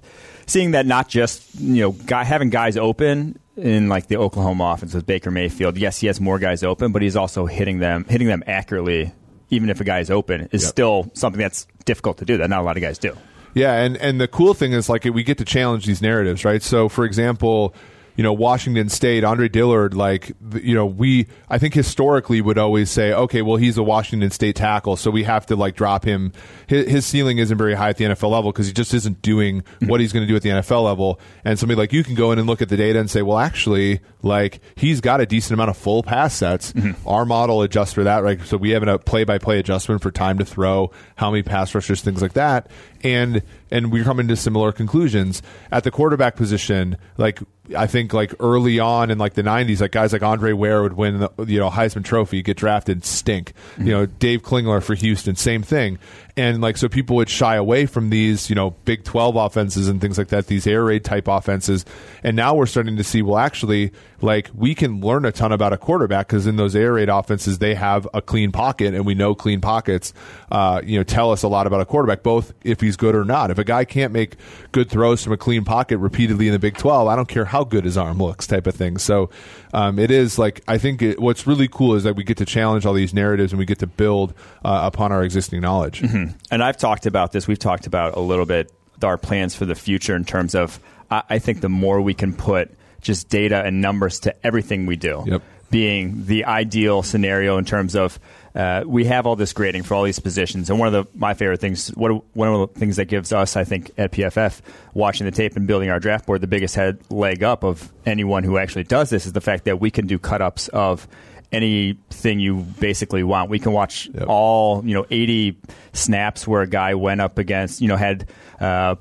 seeing 0.45 0.71
that 0.71 0.85
not 0.85 1.07
just 1.07 1.59
you 1.59 1.81
know 1.81 1.91
guy, 1.91 2.23
having 2.23 2.49
guys 2.49 2.77
open 2.77 3.39
in 3.57 3.89
like 3.89 4.07
the 4.07 4.17
Oklahoma 4.17 4.73
offense 4.75 4.93
with 4.93 5.05
Baker 5.05 5.31
Mayfield. 5.31 5.77
Yes, 5.77 5.99
he 5.99 6.07
has 6.07 6.19
more 6.21 6.39
guys 6.39 6.63
open, 6.63 6.91
but 6.91 7.01
he's 7.01 7.15
also 7.15 7.45
hitting 7.45 7.79
them 7.79 8.05
hitting 8.05 8.27
them 8.27 8.43
accurately. 8.47 9.11
Even 9.51 9.71
if 9.71 9.81
a 9.81 9.83
guy 9.83 9.99
is 9.99 10.11
open, 10.11 10.47
is 10.51 10.61
yep. 10.61 10.69
still 10.69 11.11
something 11.15 11.39
that's 11.39 11.65
difficult 11.85 12.19
to 12.19 12.25
do. 12.25 12.37
That 12.37 12.51
not 12.51 12.59
a 12.59 12.63
lot 12.63 12.77
of 12.77 12.81
guys 12.81 12.99
do. 12.99 13.17
Yeah, 13.55 13.73
and 13.73 13.97
and 13.97 14.21
the 14.21 14.27
cool 14.27 14.53
thing 14.53 14.73
is 14.73 14.89
like 14.89 15.05
we 15.05 15.23
get 15.23 15.39
to 15.39 15.45
challenge 15.45 15.85
these 15.85 16.01
narratives, 16.01 16.45
right? 16.45 16.61
So, 16.61 16.87
for 16.87 17.03
example, 17.03 17.73
you 18.19 18.23
know, 18.23 18.33
Washington 18.33 18.89
State, 18.89 19.23
Andre 19.23 19.47
Dillard, 19.47 19.93
like, 19.93 20.33
you 20.61 20.75
know, 20.75 20.85
we, 20.85 21.27
I 21.47 21.57
think 21.57 21.73
historically 21.73 22.41
would 22.41 22.57
always 22.57 22.91
say, 22.91 23.13
okay, 23.13 23.41
well, 23.41 23.55
he's 23.55 23.77
a 23.77 23.81
Washington 23.81 24.29
State 24.29 24.57
tackle, 24.57 24.97
so 24.97 25.09
we 25.09 25.23
have 25.23 25.45
to, 25.45 25.55
like, 25.55 25.77
drop 25.77 26.03
him. 26.03 26.33
His, 26.67 26.85
his 26.89 27.05
ceiling 27.05 27.37
isn't 27.37 27.57
very 27.57 27.75
high 27.75 27.91
at 27.91 27.95
the 27.95 28.03
NFL 28.03 28.29
level 28.31 28.51
because 28.51 28.67
he 28.67 28.73
just 28.73 28.93
isn't 28.93 29.21
doing 29.21 29.63
what 29.85 30.01
he's 30.01 30.11
going 30.11 30.23
to 30.23 30.27
do 30.27 30.35
at 30.35 30.41
the 30.41 30.49
NFL 30.49 30.83
level. 30.83 31.17
And 31.45 31.57
somebody 31.57 31.77
like 31.77 31.93
you 31.93 32.03
can 32.03 32.13
go 32.13 32.33
in 32.33 32.39
and 32.39 32.45
look 32.45 32.61
at 32.61 32.67
the 32.67 32.75
data 32.75 32.99
and 32.99 33.09
say, 33.09 33.21
well, 33.21 33.37
actually, 33.37 34.01
like, 34.21 34.59
he's 34.75 34.99
got 34.99 35.21
a 35.21 35.25
decent 35.25 35.53
amount 35.53 35.69
of 35.69 35.77
full 35.77 36.03
pass 36.03 36.33
sets. 36.35 36.73
Mm-hmm. 36.73 37.07
Our 37.07 37.23
model 37.23 37.61
adjusts 37.61 37.93
for 37.93 38.03
that, 38.03 38.21
right? 38.21 38.41
So 38.41 38.57
we 38.57 38.71
have 38.71 38.85
a 38.85 38.99
play 38.99 39.23
by 39.23 39.37
play 39.37 39.59
adjustment 39.59 40.01
for 40.01 40.11
time 40.11 40.39
to 40.39 40.45
throw, 40.45 40.91
how 41.15 41.31
many 41.31 41.43
pass 41.43 41.73
rushers, 41.73 42.01
things 42.01 42.21
like 42.21 42.33
that. 42.33 42.69
And, 43.03 43.43
and 43.71 43.91
we're 43.91 44.03
coming 44.03 44.27
to 44.27 44.35
similar 44.35 44.71
conclusions 44.71 45.41
at 45.71 45.83
the 45.83 45.91
quarterback 45.91 46.35
position. 46.35 46.97
Like 47.17 47.39
I 47.75 47.87
think 47.87 48.13
like 48.13 48.33
early 48.39 48.79
on 48.79 49.11
in 49.11 49.17
like 49.17 49.33
the 49.33 49.43
'90s, 49.43 49.81
like 49.81 49.91
guys 49.91 50.13
like 50.13 50.23
Andre 50.23 50.53
Ware 50.53 50.81
would 50.81 50.93
win 50.93 51.19
the 51.19 51.45
you 51.45 51.59
know 51.59 51.69
Heisman 51.69 52.03
Trophy, 52.03 52.41
get 52.41 52.57
drafted, 52.57 53.05
stink. 53.05 53.53
Mm-hmm. 53.73 53.87
You 53.87 53.93
know 53.93 54.05
Dave 54.05 54.41
Klingler 54.41 54.81
for 54.81 54.95
Houston, 54.95 55.35
same 55.35 55.63
thing. 55.63 55.99
And 56.39 56.61
like 56.61 56.77
so 56.77 56.87
people 56.87 57.17
would 57.17 57.29
shy 57.29 57.55
away 57.55 57.85
from 57.85 58.09
these 58.09 58.49
you 58.49 58.55
know 58.55 58.71
big 58.85 59.03
12 59.03 59.35
offenses 59.35 59.89
and 59.89 59.99
things 59.99 60.17
like 60.17 60.29
that 60.29 60.47
these 60.47 60.65
air 60.65 60.85
raid 60.85 61.03
type 61.03 61.27
offenses. 61.27 61.85
And 62.23 62.35
now 62.35 62.55
we're 62.55 62.65
starting 62.65 62.95
to 62.95 63.03
see 63.03 63.21
well 63.21 63.37
actually 63.37 63.91
like 64.21 64.49
we 64.53 64.73
can 64.73 65.01
learn 65.01 65.25
a 65.25 65.31
ton 65.31 65.51
about 65.51 65.73
a 65.73 65.77
quarterback 65.77 66.27
because 66.27 66.47
in 66.47 66.55
those 66.55 66.75
air 66.75 66.93
raid 66.93 67.09
offenses 67.09 67.59
they 67.59 67.75
have 67.75 68.07
a 68.13 68.21
clean 68.21 68.51
pocket 68.51 68.93
and 68.93 69.05
we 69.05 69.15
know 69.15 69.35
clean 69.35 69.59
pockets 69.59 70.13
uh, 70.51 70.81
you 70.83 70.97
know 70.97 71.03
tell 71.03 71.31
us 71.31 71.43
a 71.43 71.47
lot 71.47 71.67
about 71.67 71.81
a 71.81 71.85
quarterback 71.85 72.23
both 72.23 72.53
if 72.63 72.79
he's 72.79 72.95
good 72.95 73.15
or 73.15 73.25
not. 73.25 73.51
If 73.51 73.57
a 73.57 73.65
guy 73.65 73.83
can't 73.83 74.13
make 74.13 74.37
good 74.71 74.89
throws 74.89 75.23
from 75.23 75.33
a 75.33 75.37
clean 75.37 75.65
pocket 75.65 75.97
repeatedly 75.97 76.47
in 76.47 76.53
the 76.53 76.59
big 76.59 76.77
12 76.77 77.07
i 77.07 77.15
don't 77.15 77.27
care 77.27 77.45
how 77.45 77.63
good 77.63 77.83
his 77.83 77.97
arm 77.97 78.17
looks 78.17 78.47
type 78.47 78.65
of 78.65 78.75
thing. 78.75 78.97
So 78.97 79.29
um, 79.73 79.99
it 79.99 80.09
is 80.09 80.39
like 80.39 80.61
i 80.69 80.77
think 80.77 81.01
it, 81.01 81.19
what's 81.19 81.45
really 81.45 81.67
cool 81.67 81.95
is 81.95 82.03
that 82.03 82.15
we 82.15 82.23
get 82.23 82.37
to 82.37 82.45
challenge 82.45 82.85
all 82.85 82.93
these 82.93 83.13
narratives 83.13 83.51
and 83.51 83.59
we 83.59 83.65
get 83.65 83.79
to 83.79 83.87
build 83.87 84.33
uh, 84.63 84.81
upon 84.83 85.11
our 85.11 85.23
existing 85.23 85.59
knowledge. 85.59 86.01
Mm-hmm. 86.01 86.28
And 86.51 86.63
i've 86.63 86.77
talked 86.77 87.05
about 87.05 87.31
this 87.31 87.47
we've 87.47 87.59
talked 87.59 87.87
about 87.87 88.15
a 88.15 88.19
little 88.19 88.45
bit 88.45 88.71
our 89.03 89.17
plans 89.17 89.55
for 89.55 89.65
the 89.65 89.75
future 89.75 90.15
in 90.15 90.25
terms 90.25 90.55
of 90.55 90.79
I, 91.09 91.23
I 91.29 91.39
think 91.39 91.61
the 91.61 91.69
more 91.69 92.01
we 92.01 92.13
can 92.13 92.33
put 92.33 92.71
just 93.01 93.29
data 93.29 93.63
and 93.63 93.81
numbers 93.81 94.19
to 94.21 94.45
everything 94.45 94.85
we 94.85 94.95
do. 94.95 95.23
Yep. 95.25 95.41
Being 95.71 96.25
the 96.25 96.45
ideal 96.45 97.03
scenario 97.03 97.57
in 97.57 97.65
terms 97.65 97.95
of 97.95 98.19
uh, 98.55 98.83
we 98.87 99.05
have 99.05 99.27
all 99.27 99.35
this 99.35 99.53
grading 99.53 99.83
for 99.83 99.93
all 99.93 100.03
these 100.03 100.17
positions, 100.17 100.71
and 100.71 100.79
one 100.79 100.93
of 100.93 100.93
the 100.93 101.17
my 101.17 101.35
favorite 101.35 101.61
things, 101.61 101.89
what, 101.89 102.23
one 102.35 102.47
of 102.47 102.73
the 102.73 102.79
things 102.79 102.95
that 102.95 103.05
gives 103.05 103.31
us, 103.31 103.55
I 103.55 103.63
think, 103.63 103.91
at 103.95 104.11
PFF, 104.11 104.61
watching 104.95 105.25
the 105.25 105.31
tape 105.31 105.55
and 105.55 105.67
building 105.67 105.91
our 105.91 105.99
draft 105.99 106.25
board, 106.25 106.41
the 106.41 106.47
biggest 106.47 106.75
head 106.75 106.99
leg 107.11 107.43
up 107.43 107.63
of 107.63 107.93
anyone 108.07 108.43
who 108.43 108.57
actually 108.57 108.85
does 108.85 109.11
this 109.11 109.27
is 109.27 109.33
the 109.33 109.41
fact 109.41 109.65
that 109.65 109.79
we 109.79 109.91
can 109.91 110.07
do 110.07 110.17
cut 110.17 110.41
ups 110.41 110.69
of 110.69 111.07
anything 111.51 112.39
you 112.39 112.57
basically 112.79 113.23
want. 113.23 113.49
We 113.49 113.59
can 113.59 113.71
watch 113.71 114.09
yep. 114.13 114.25
all 114.27 114.85
you 114.85 114.93
know 114.93 115.05
80 115.09 115.57
snaps 115.93 116.47
where 116.47 116.61
a 116.61 116.67
guy 116.67 116.95
went 116.95 117.21
up 117.21 117.37
against 117.37 117.81
you 117.81 117.87
know 117.87 117.95
had 117.95 118.27
uh, 118.59 118.95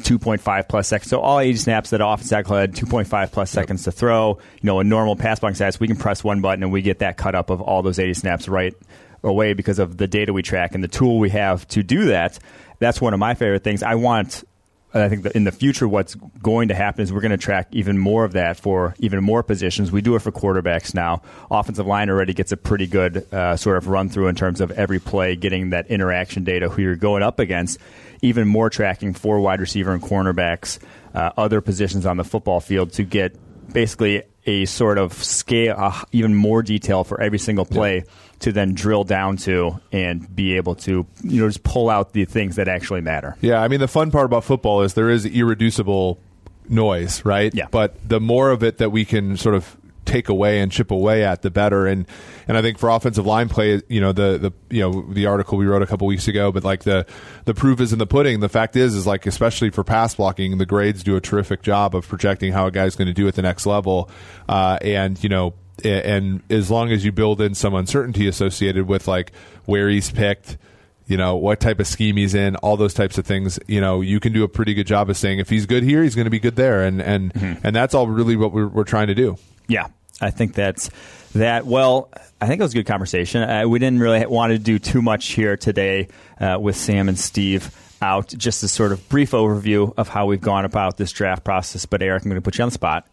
2.5 0.00 0.68
plus 0.68 0.88
seconds. 0.88 1.10
So 1.10 1.20
all 1.20 1.38
80 1.38 1.58
snaps 1.58 1.90
that 1.90 2.04
offense 2.04 2.28
tackle 2.28 2.56
had 2.56 2.74
2.5 2.74 3.32
plus 3.32 3.54
yep. 3.54 3.62
seconds 3.62 3.84
to 3.84 3.92
throw. 3.92 4.38
You 4.60 4.66
know, 4.66 4.80
a 4.80 4.84
normal 4.84 5.16
pass 5.16 5.40
blocking 5.40 5.56
stats, 5.56 5.80
we 5.80 5.86
can 5.86 5.96
press 5.96 6.22
one 6.22 6.40
button 6.40 6.62
and 6.62 6.72
we 6.72 6.82
get 6.82 7.00
that 7.00 7.16
cut 7.16 7.34
up 7.34 7.50
of 7.50 7.60
all 7.60 7.82
those 7.82 7.98
80 7.98 8.14
snaps 8.14 8.48
right 8.48 8.74
away 9.22 9.52
because 9.52 9.78
of 9.78 9.96
the 9.96 10.06
data 10.06 10.32
we 10.32 10.42
track 10.42 10.74
and 10.74 10.84
the 10.84 10.88
tool 10.88 11.18
we 11.18 11.30
have 11.30 11.66
to 11.68 11.82
do 11.82 12.06
that. 12.06 12.38
That's 12.78 13.00
one 13.00 13.12
of 13.12 13.20
my 13.20 13.34
favorite 13.34 13.64
things. 13.64 13.82
I 13.82 13.96
want 13.96 14.44
I 14.94 15.08
think 15.08 15.24
that 15.24 15.32
in 15.32 15.44
the 15.44 15.52
future, 15.52 15.86
what's 15.86 16.14
going 16.14 16.68
to 16.68 16.74
happen 16.74 17.02
is 17.02 17.12
we're 17.12 17.20
going 17.20 17.32
to 17.32 17.36
track 17.36 17.68
even 17.72 17.98
more 17.98 18.24
of 18.24 18.32
that 18.32 18.58
for 18.58 18.94
even 18.98 19.22
more 19.22 19.42
positions. 19.42 19.92
We 19.92 20.00
do 20.00 20.16
it 20.16 20.22
for 20.22 20.32
quarterbacks 20.32 20.94
now. 20.94 21.22
Offensive 21.50 21.86
line 21.86 22.08
already 22.08 22.32
gets 22.32 22.52
a 22.52 22.56
pretty 22.56 22.86
good 22.86 23.32
uh, 23.32 23.56
sort 23.56 23.76
of 23.76 23.88
run 23.88 24.08
through 24.08 24.28
in 24.28 24.34
terms 24.34 24.60
of 24.60 24.70
every 24.72 24.98
play, 24.98 25.36
getting 25.36 25.70
that 25.70 25.88
interaction 25.88 26.44
data, 26.44 26.70
who 26.70 26.80
you're 26.80 26.96
going 26.96 27.22
up 27.22 27.38
against. 27.38 27.78
Even 28.22 28.48
more 28.48 28.70
tracking 28.70 29.12
for 29.12 29.40
wide 29.40 29.60
receiver 29.60 29.92
and 29.92 30.02
cornerbacks, 30.02 30.78
uh, 31.14 31.32
other 31.36 31.60
positions 31.60 32.06
on 32.06 32.16
the 32.16 32.24
football 32.24 32.60
field 32.60 32.92
to 32.94 33.04
get 33.04 33.36
basically 33.72 34.22
a 34.46 34.64
sort 34.64 34.96
of 34.96 35.12
scale, 35.12 35.74
uh, 35.78 36.02
even 36.12 36.34
more 36.34 36.62
detail 36.62 37.04
for 37.04 37.20
every 37.20 37.38
single 37.38 37.66
play. 37.66 37.98
Yeah 37.98 38.12
to 38.40 38.52
then 38.52 38.74
drill 38.74 39.04
down 39.04 39.36
to 39.36 39.80
and 39.92 40.34
be 40.34 40.54
able 40.54 40.74
to 40.74 41.06
you 41.22 41.40
know 41.40 41.48
just 41.48 41.64
pull 41.64 41.90
out 41.90 42.12
the 42.12 42.24
things 42.24 42.56
that 42.56 42.68
actually 42.68 43.00
matter. 43.00 43.36
Yeah, 43.40 43.60
I 43.60 43.68
mean 43.68 43.80
the 43.80 43.88
fun 43.88 44.10
part 44.10 44.26
about 44.26 44.44
football 44.44 44.82
is 44.82 44.94
there 44.94 45.10
is 45.10 45.26
irreducible 45.26 46.18
noise, 46.68 47.24
right? 47.24 47.54
Yeah. 47.54 47.66
But 47.70 47.96
the 48.08 48.20
more 48.20 48.50
of 48.50 48.62
it 48.62 48.78
that 48.78 48.90
we 48.90 49.04
can 49.04 49.36
sort 49.36 49.54
of 49.54 49.76
take 50.08 50.28
away 50.28 50.60
and 50.60 50.72
chip 50.72 50.90
away 50.90 51.22
at, 51.22 51.42
the 51.42 51.50
better. 51.50 51.86
And 51.86 52.06
and 52.48 52.56
I 52.56 52.62
think 52.62 52.78
for 52.78 52.88
offensive 52.88 53.26
line 53.26 53.48
play, 53.48 53.80
you 53.88 54.00
know 54.00 54.12
the 54.12 54.38
the 54.38 54.74
you 54.74 54.82
know 54.82 55.02
the 55.12 55.26
article 55.26 55.58
we 55.58 55.66
wrote 55.66 55.82
a 55.82 55.86
couple 55.86 56.06
weeks 56.06 56.26
ago, 56.26 56.50
but 56.50 56.64
like 56.64 56.84
the 56.84 57.06
the 57.44 57.54
proof 57.54 57.80
is 57.80 57.92
in 57.92 57.98
the 57.98 58.06
pudding. 58.06 58.40
The 58.40 58.48
fact 58.48 58.74
is, 58.74 58.94
is 58.94 59.06
like 59.06 59.26
especially 59.26 59.70
for 59.70 59.84
pass 59.84 60.14
blocking, 60.14 60.58
the 60.58 60.66
grades 60.66 61.04
do 61.04 61.14
a 61.16 61.20
terrific 61.20 61.62
job 61.62 61.94
of 61.94 62.08
projecting 62.08 62.52
how 62.52 62.66
a 62.66 62.70
guy's 62.70 62.96
going 62.96 63.08
to 63.08 63.14
do 63.14 63.28
at 63.28 63.34
the 63.34 63.42
next 63.42 63.66
level. 63.66 64.10
Uh, 64.48 64.78
and 64.80 65.22
you 65.22 65.28
know 65.28 65.54
and 65.84 66.42
as 66.50 66.70
long 66.70 66.90
as 66.90 67.04
you 67.04 67.12
build 67.12 67.40
in 67.40 67.54
some 67.54 67.74
uncertainty 67.74 68.26
associated 68.26 68.86
with 68.86 69.08
like 69.08 69.32
where 69.64 69.88
he's 69.88 70.10
picked 70.10 70.56
you 71.08 71.16
know 71.16 71.36
what 71.36 71.58
type 71.58 71.80
of 71.80 71.86
scheme 71.86 72.16
he's 72.16 72.34
in 72.34 72.54
all 72.56 72.76
those 72.76 72.94
types 72.94 73.18
of 73.18 73.26
things 73.26 73.58
you 73.66 73.80
know 73.80 74.00
you 74.00 74.20
can 74.20 74.32
do 74.32 74.44
a 74.44 74.48
pretty 74.48 74.74
good 74.74 74.86
job 74.86 75.10
of 75.10 75.16
saying 75.16 75.38
if 75.38 75.48
he's 75.48 75.66
good 75.66 75.82
here 75.82 76.02
he's 76.02 76.14
going 76.14 76.26
to 76.26 76.30
be 76.30 76.38
good 76.38 76.54
there. 76.56 76.84
And 76.84 77.02
and 77.02 77.32
mm-hmm. 77.32 77.66
and 77.66 77.74
that's 77.74 77.94
all 77.94 78.06
really 78.06 78.36
what 78.36 78.52
we're, 78.52 78.68
we're 78.68 78.84
trying 78.84 79.08
to 79.08 79.14
do. 79.14 79.36
Yeah. 79.66 79.88
I 80.20 80.30
think 80.30 80.54
that's 80.54 80.90
that 81.34 81.66
well 81.66 82.10
i 82.40 82.46
think 82.46 82.58
it 82.58 82.62
was 82.62 82.72
a 82.72 82.76
good 82.76 82.86
conversation. 82.86 83.42
Uh, 83.42 83.68
we 83.68 83.78
didn't 83.78 84.00
really 84.00 84.24
want 84.26 84.52
to 84.52 84.58
do 84.58 84.78
too 84.78 85.02
much 85.02 85.28
here 85.28 85.56
today 85.56 86.08
uh, 86.40 86.58
with 86.60 86.76
sam 86.76 87.08
and 87.08 87.18
steve 87.18 87.74
out. 88.00 88.28
Just 88.28 88.62
a 88.62 88.68
sort 88.68 88.92
of 88.92 89.08
brief 89.08 89.32
overview 89.32 89.92
of 89.96 90.08
how 90.08 90.26
we've 90.26 90.40
gone 90.40 90.64
about 90.64 90.96
this 90.96 91.12
draft 91.12 91.44
process 91.44 91.86
but 91.86 92.02
eric 92.02 92.24
i'm 92.24 92.30
going 92.30 92.40
to 92.40 92.44
put 92.44 92.58
you 92.58 92.62
on 92.62 92.68
the 92.68 92.74
spot 92.74 93.06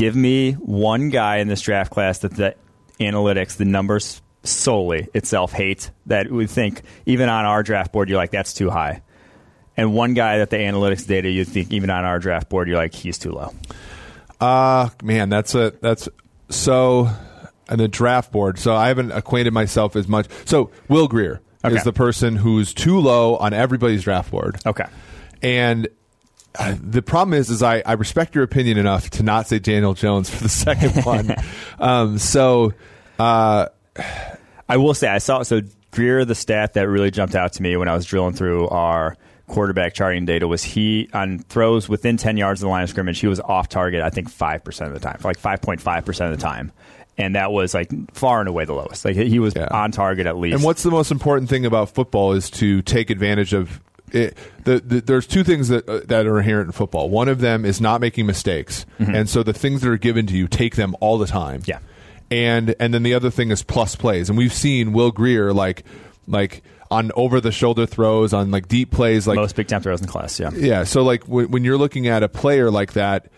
give 0.00 0.16
me 0.16 0.52
one 0.54 1.10
guy 1.10 1.36
in 1.36 1.48
this 1.48 1.60
draft 1.60 1.92
class 1.92 2.20
that 2.20 2.34
the 2.34 2.54
analytics, 2.98 3.58
the 3.58 3.66
numbers 3.66 4.22
solely 4.42 5.06
itself 5.12 5.52
hate 5.52 5.90
that 6.06 6.30
we 6.30 6.46
think 6.46 6.80
even 7.04 7.28
on 7.28 7.44
our 7.44 7.62
draft 7.62 7.92
board 7.92 8.08
you're 8.08 8.16
like 8.16 8.30
that's 8.30 8.54
too 8.54 8.70
high, 8.70 9.02
and 9.76 9.94
one 9.94 10.14
guy 10.14 10.38
that 10.38 10.48
the 10.48 10.56
analytics 10.56 11.06
data 11.06 11.28
you 11.28 11.44
think 11.44 11.70
even 11.70 11.90
on 11.90 12.06
our 12.06 12.18
draft 12.18 12.48
board 12.48 12.66
you're 12.66 12.78
like 12.78 12.94
he's 12.94 13.18
too 13.18 13.32
low. 13.32 13.52
Uh 14.40 14.88
man, 15.02 15.28
that's 15.28 15.54
a 15.54 15.74
that's 15.82 16.08
so 16.48 17.10
and 17.68 17.78
the 17.78 17.86
draft 17.86 18.32
board. 18.32 18.58
So 18.58 18.74
I 18.74 18.88
haven't 18.88 19.12
acquainted 19.12 19.52
myself 19.52 19.96
as 19.96 20.08
much. 20.08 20.28
So 20.46 20.70
Will 20.88 21.08
Grier 21.08 21.42
okay. 21.62 21.76
is 21.76 21.84
the 21.84 21.92
person 21.92 22.36
who's 22.36 22.72
too 22.72 22.98
low 23.00 23.36
on 23.36 23.52
everybody's 23.52 24.04
draft 24.04 24.30
board. 24.30 24.56
Okay. 24.64 24.86
And 25.42 25.88
the 26.52 27.02
problem 27.02 27.34
is, 27.38 27.50
is 27.50 27.62
I, 27.62 27.82
I 27.86 27.92
respect 27.92 28.34
your 28.34 28.44
opinion 28.44 28.78
enough 28.78 29.10
to 29.10 29.22
not 29.22 29.46
say 29.46 29.58
Daniel 29.58 29.94
Jones 29.94 30.28
for 30.30 30.42
the 30.42 30.48
second 30.48 31.04
one. 31.04 31.34
um, 31.78 32.18
so, 32.18 32.72
uh, 33.18 33.66
I 34.68 34.76
will 34.76 34.94
say 34.94 35.08
I 35.08 35.18
saw 35.18 35.42
so 35.42 35.60
Grier 35.90 36.24
the 36.24 36.34
stat 36.34 36.74
that 36.74 36.88
really 36.88 37.10
jumped 37.10 37.34
out 37.34 37.54
to 37.54 37.62
me 37.62 37.76
when 37.76 37.88
I 37.88 37.94
was 37.94 38.06
drilling 38.06 38.34
through 38.34 38.68
our 38.68 39.16
quarterback 39.48 39.94
charting 39.94 40.24
data 40.24 40.46
was 40.46 40.62
he 40.62 41.08
on 41.12 41.40
throws 41.40 41.88
within 41.88 42.16
10 42.16 42.36
yards 42.36 42.60
of 42.60 42.66
the 42.66 42.70
line 42.70 42.84
of 42.84 42.88
scrimmage 42.88 43.18
he 43.18 43.26
was 43.26 43.40
off 43.40 43.68
target 43.68 44.00
I 44.00 44.08
think 44.10 44.30
5% 44.30 44.86
of 44.86 44.92
the 44.92 45.00
time 45.00 45.18
like 45.24 45.40
5.5% 45.40 46.24
of 46.24 46.30
the 46.30 46.40
time 46.40 46.70
and 47.18 47.34
that 47.34 47.50
was 47.50 47.74
like 47.74 47.90
far 48.14 48.38
and 48.38 48.48
away 48.48 48.64
the 48.64 48.74
lowest 48.74 49.04
like 49.04 49.16
he 49.16 49.40
was 49.40 49.56
yeah. 49.56 49.66
on 49.72 49.90
target 49.90 50.28
at 50.28 50.36
least 50.38 50.54
and 50.54 50.62
what's 50.62 50.84
the 50.84 50.90
most 50.92 51.10
important 51.10 51.50
thing 51.50 51.66
about 51.66 51.90
football 51.90 52.32
is 52.32 52.48
to 52.48 52.80
take 52.82 53.10
advantage 53.10 53.52
of 53.52 53.80
it, 54.12 54.36
the, 54.64 54.80
the, 54.80 55.00
there's 55.00 55.26
two 55.26 55.44
things 55.44 55.68
that 55.68 55.88
uh, 55.88 56.00
that 56.06 56.26
are 56.26 56.38
inherent 56.38 56.68
in 56.68 56.72
football. 56.72 57.10
One 57.10 57.28
of 57.28 57.40
them 57.40 57.64
is 57.64 57.80
not 57.80 58.00
making 58.00 58.26
mistakes, 58.26 58.86
mm-hmm. 58.98 59.14
and 59.14 59.28
so 59.28 59.42
the 59.42 59.52
things 59.52 59.82
that 59.82 59.90
are 59.90 59.96
given 59.96 60.26
to 60.26 60.36
you, 60.36 60.48
take 60.48 60.76
them 60.76 60.94
all 61.00 61.18
the 61.18 61.26
time. 61.26 61.62
Yeah, 61.64 61.78
and 62.30 62.74
and 62.78 62.92
then 62.94 63.02
the 63.02 63.14
other 63.14 63.30
thing 63.30 63.50
is 63.50 63.62
plus 63.62 63.96
plays, 63.96 64.28
and 64.28 64.38
we've 64.38 64.52
seen 64.52 64.92
Will 64.92 65.10
Grier 65.10 65.52
like 65.52 65.84
like 66.26 66.62
on 66.90 67.12
over 67.14 67.40
the 67.40 67.52
shoulder 67.52 67.86
throws, 67.86 68.32
on 68.32 68.50
like 68.50 68.68
deep 68.68 68.90
plays, 68.90 69.26
like 69.26 69.36
most 69.36 69.56
big 69.56 69.68
time 69.68 69.82
throws 69.82 70.00
in 70.00 70.08
class. 70.08 70.40
Yeah, 70.40 70.50
yeah. 70.54 70.84
So 70.84 71.02
like 71.02 71.24
when, 71.24 71.50
when 71.50 71.64
you're 71.64 71.78
looking 71.78 72.08
at 72.08 72.22
a 72.22 72.28
player 72.28 72.70
like 72.70 72.94
that 72.94 73.30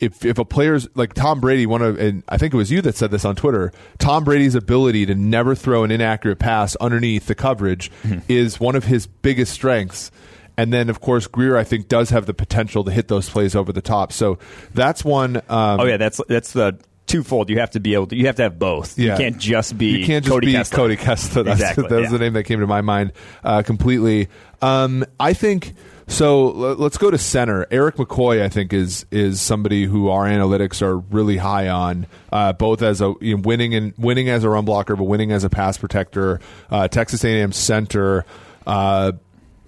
if 0.00 0.24
if 0.24 0.38
a 0.38 0.44
player's 0.44 0.88
like 0.94 1.14
Tom 1.14 1.40
Brady, 1.40 1.66
one 1.66 1.82
of 1.82 1.98
and 1.98 2.22
I 2.28 2.38
think 2.38 2.54
it 2.54 2.56
was 2.56 2.70
you 2.70 2.80
that 2.82 2.94
said 2.94 3.10
this 3.10 3.24
on 3.24 3.36
Twitter, 3.36 3.72
Tom 3.98 4.24
Brady's 4.24 4.54
ability 4.54 5.06
to 5.06 5.14
never 5.14 5.54
throw 5.54 5.84
an 5.84 5.90
inaccurate 5.90 6.38
pass 6.38 6.76
underneath 6.76 7.26
the 7.26 7.34
coverage 7.34 7.90
mm-hmm. 8.02 8.20
is 8.28 8.60
one 8.60 8.76
of 8.76 8.84
his 8.84 9.06
biggest 9.06 9.52
strengths. 9.52 10.10
And 10.56 10.72
then, 10.72 10.90
of 10.90 11.00
course, 11.00 11.28
Grier 11.28 11.56
I 11.56 11.62
think 11.62 11.86
does 11.86 12.10
have 12.10 12.26
the 12.26 12.34
potential 12.34 12.82
to 12.82 12.90
hit 12.90 13.06
those 13.06 13.30
plays 13.30 13.54
over 13.54 13.72
the 13.72 13.80
top. 13.80 14.12
So 14.12 14.38
that's 14.74 15.04
one. 15.04 15.36
Um, 15.48 15.80
oh 15.80 15.84
yeah, 15.84 15.96
that's 15.96 16.20
that's 16.28 16.52
the 16.52 16.78
twofold. 17.08 17.50
You 17.50 17.58
have 17.58 17.70
to 17.70 17.80
be 17.80 17.94
able 17.94 18.06
to. 18.08 18.16
You 18.16 18.26
have 18.26 18.36
to 18.36 18.42
have 18.42 18.58
both. 18.58 18.98
Yeah. 18.98 19.12
You 19.12 19.18
can't 19.18 19.38
just 19.38 19.76
be. 19.76 19.98
You 19.98 20.06
can't 20.06 20.24
just 20.24 20.32
Cody 20.32 20.46
be 20.48 20.52
Kessler. 20.52 20.76
Cody 20.76 20.96
Kessler. 20.96 21.42
That's, 21.42 21.60
exactly. 21.60 21.88
That 21.88 21.96
was 21.96 22.04
yeah. 22.04 22.10
the 22.10 22.18
name 22.18 22.32
that 22.34 22.44
came 22.44 22.60
to 22.60 22.66
my 22.66 22.80
mind 22.80 23.12
uh, 23.42 23.62
completely. 23.62 24.28
Um, 24.62 25.04
I 25.18 25.32
think 25.32 25.74
so. 26.06 26.46
Let's 26.46 26.98
go 26.98 27.10
to 27.10 27.18
center. 27.18 27.66
Erik 27.70 27.96
McCoy, 27.96 28.42
I 28.42 28.48
think, 28.48 28.72
is 28.72 29.06
is 29.10 29.40
somebody 29.40 29.84
who 29.84 30.08
our 30.08 30.24
analytics 30.24 30.82
are 30.82 30.98
really 30.98 31.36
high 31.36 31.68
on, 31.68 32.06
uh, 32.32 32.52
both 32.52 32.82
as 32.82 33.00
a 33.00 33.14
you 33.20 33.36
know, 33.36 33.42
winning 33.44 33.74
and 33.74 33.94
winning 33.98 34.28
as 34.28 34.44
a 34.44 34.48
run 34.48 34.64
blocker, 34.64 34.96
but 34.96 35.04
winning 35.04 35.32
as 35.32 35.44
a 35.44 35.50
pass 35.50 35.78
protector. 35.78 36.40
Uh, 36.70 36.88
Texas 36.88 37.24
A&M 37.24 37.52
center. 37.52 38.24
Uh, 38.66 39.12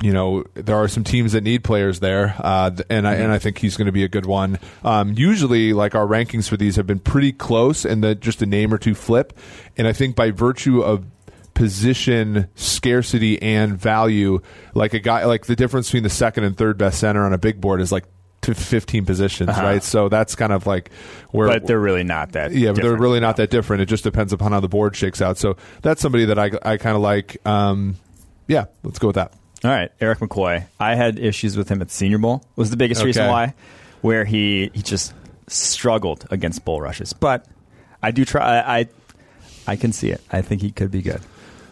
you 0.02 0.12
know 0.12 0.44
there 0.54 0.76
are 0.76 0.88
some 0.88 1.04
teams 1.04 1.32
that 1.32 1.42
need 1.42 1.64
players 1.64 2.00
there, 2.00 2.34
uh, 2.38 2.70
and 2.88 3.06
I 3.06 3.14
and 3.14 3.32
I 3.32 3.38
think 3.38 3.58
he's 3.58 3.76
going 3.76 3.86
to 3.86 3.92
be 3.92 4.04
a 4.04 4.08
good 4.08 4.26
one. 4.26 4.58
Um, 4.84 5.12
usually, 5.16 5.72
like 5.72 5.94
our 5.94 6.06
rankings 6.06 6.48
for 6.48 6.56
these 6.56 6.76
have 6.76 6.86
been 6.86 7.00
pretty 7.00 7.32
close, 7.32 7.84
and 7.84 8.02
the, 8.02 8.14
just 8.14 8.42
a 8.42 8.46
name 8.46 8.72
or 8.72 8.78
two 8.78 8.94
flip. 8.94 9.36
And 9.76 9.86
I 9.86 9.92
think 9.92 10.16
by 10.16 10.30
virtue 10.30 10.82
of 10.82 11.04
position 11.54 12.48
scarcity 12.54 13.40
and 13.42 13.78
value, 13.78 14.40
like 14.74 14.94
a 14.94 14.98
guy 14.98 15.24
like 15.26 15.46
the 15.46 15.56
difference 15.56 15.88
between 15.88 16.04
the 16.04 16.10
second 16.10 16.44
and 16.44 16.56
third 16.56 16.78
best 16.78 16.98
center 16.98 17.24
on 17.24 17.32
a 17.32 17.38
big 17.38 17.60
board 17.60 17.80
is 17.80 17.92
like 17.92 18.04
to 18.42 18.54
15 18.54 19.04
positions, 19.04 19.50
uh-huh. 19.50 19.62
right? 19.62 19.82
So 19.82 20.08
that's 20.08 20.34
kind 20.34 20.52
of 20.52 20.66
like 20.66 20.90
where. 21.30 21.48
But 21.48 21.66
they're 21.66 21.80
really 21.80 22.04
not 22.04 22.32
that. 22.32 22.52
Yeah, 22.52 22.72
but 22.72 22.82
they're 22.82 22.96
really 22.96 23.20
not 23.20 23.36
that 23.36 23.50
different. 23.50 23.82
It 23.82 23.86
just 23.86 24.04
depends 24.04 24.32
upon 24.32 24.52
how 24.52 24.60
the 24.60 24.68
board 24.68 24.96
shakes 24.96 25.20
out. 25.20 25.36
So 25.36 25.56
that's 25.82 26.00
somebody 26.00 26.24
that 26.26 26.38
I, 26.38 26.50
I 26.62 26.76
kind 26.78 26.96
of 26.96 27.02
like. 27.02 27.36
Um, 27.46 27.96
yeah, 28.46 28.64
let's 28.82 28.98
go 28.98 29.08
with 29.08 29.16
that. 29.16 29.32
All 29.62 29.70
right, 29.70 29.92
Erik 30.00 30.20
McCoy. 30.20 30.66
I 30.78 30.94
had 30.94 31.18
issues 31.18 31.56
with 31.56 31.68
him 31.68 31.82
at 31.82 31.88
the 31.88 31.94
Senior 31.94 32.18
Bowl. 32.18 32.42
Was 32.56 32.70
the 32.70 32.76
biggest 32.76 33.04
reason 33.04 33.28
why, 33.28 33.54
where 34.00 34.24
he 34.24 34.70
he 34.72 34.82
just 34.82 35.12
struggled 35.48 36.26
against 36.30 36.64
bull 36.64 36.80
rushes. 36.80 37.12
But 37.12 37.46
I 38.02 38.10
do 38.10 38.24
try. 38.24 38.60
I 38.60 38.88
I, 39.66 39.76
can 39.76 39.92
see 39.92 40.10
it. 40.10 40.22
I 40.32 40.40
think 40.42 40.62
he 40.62 40.70
could 40.70 40.90
be 40.90 41.02
good. 41.02 41.20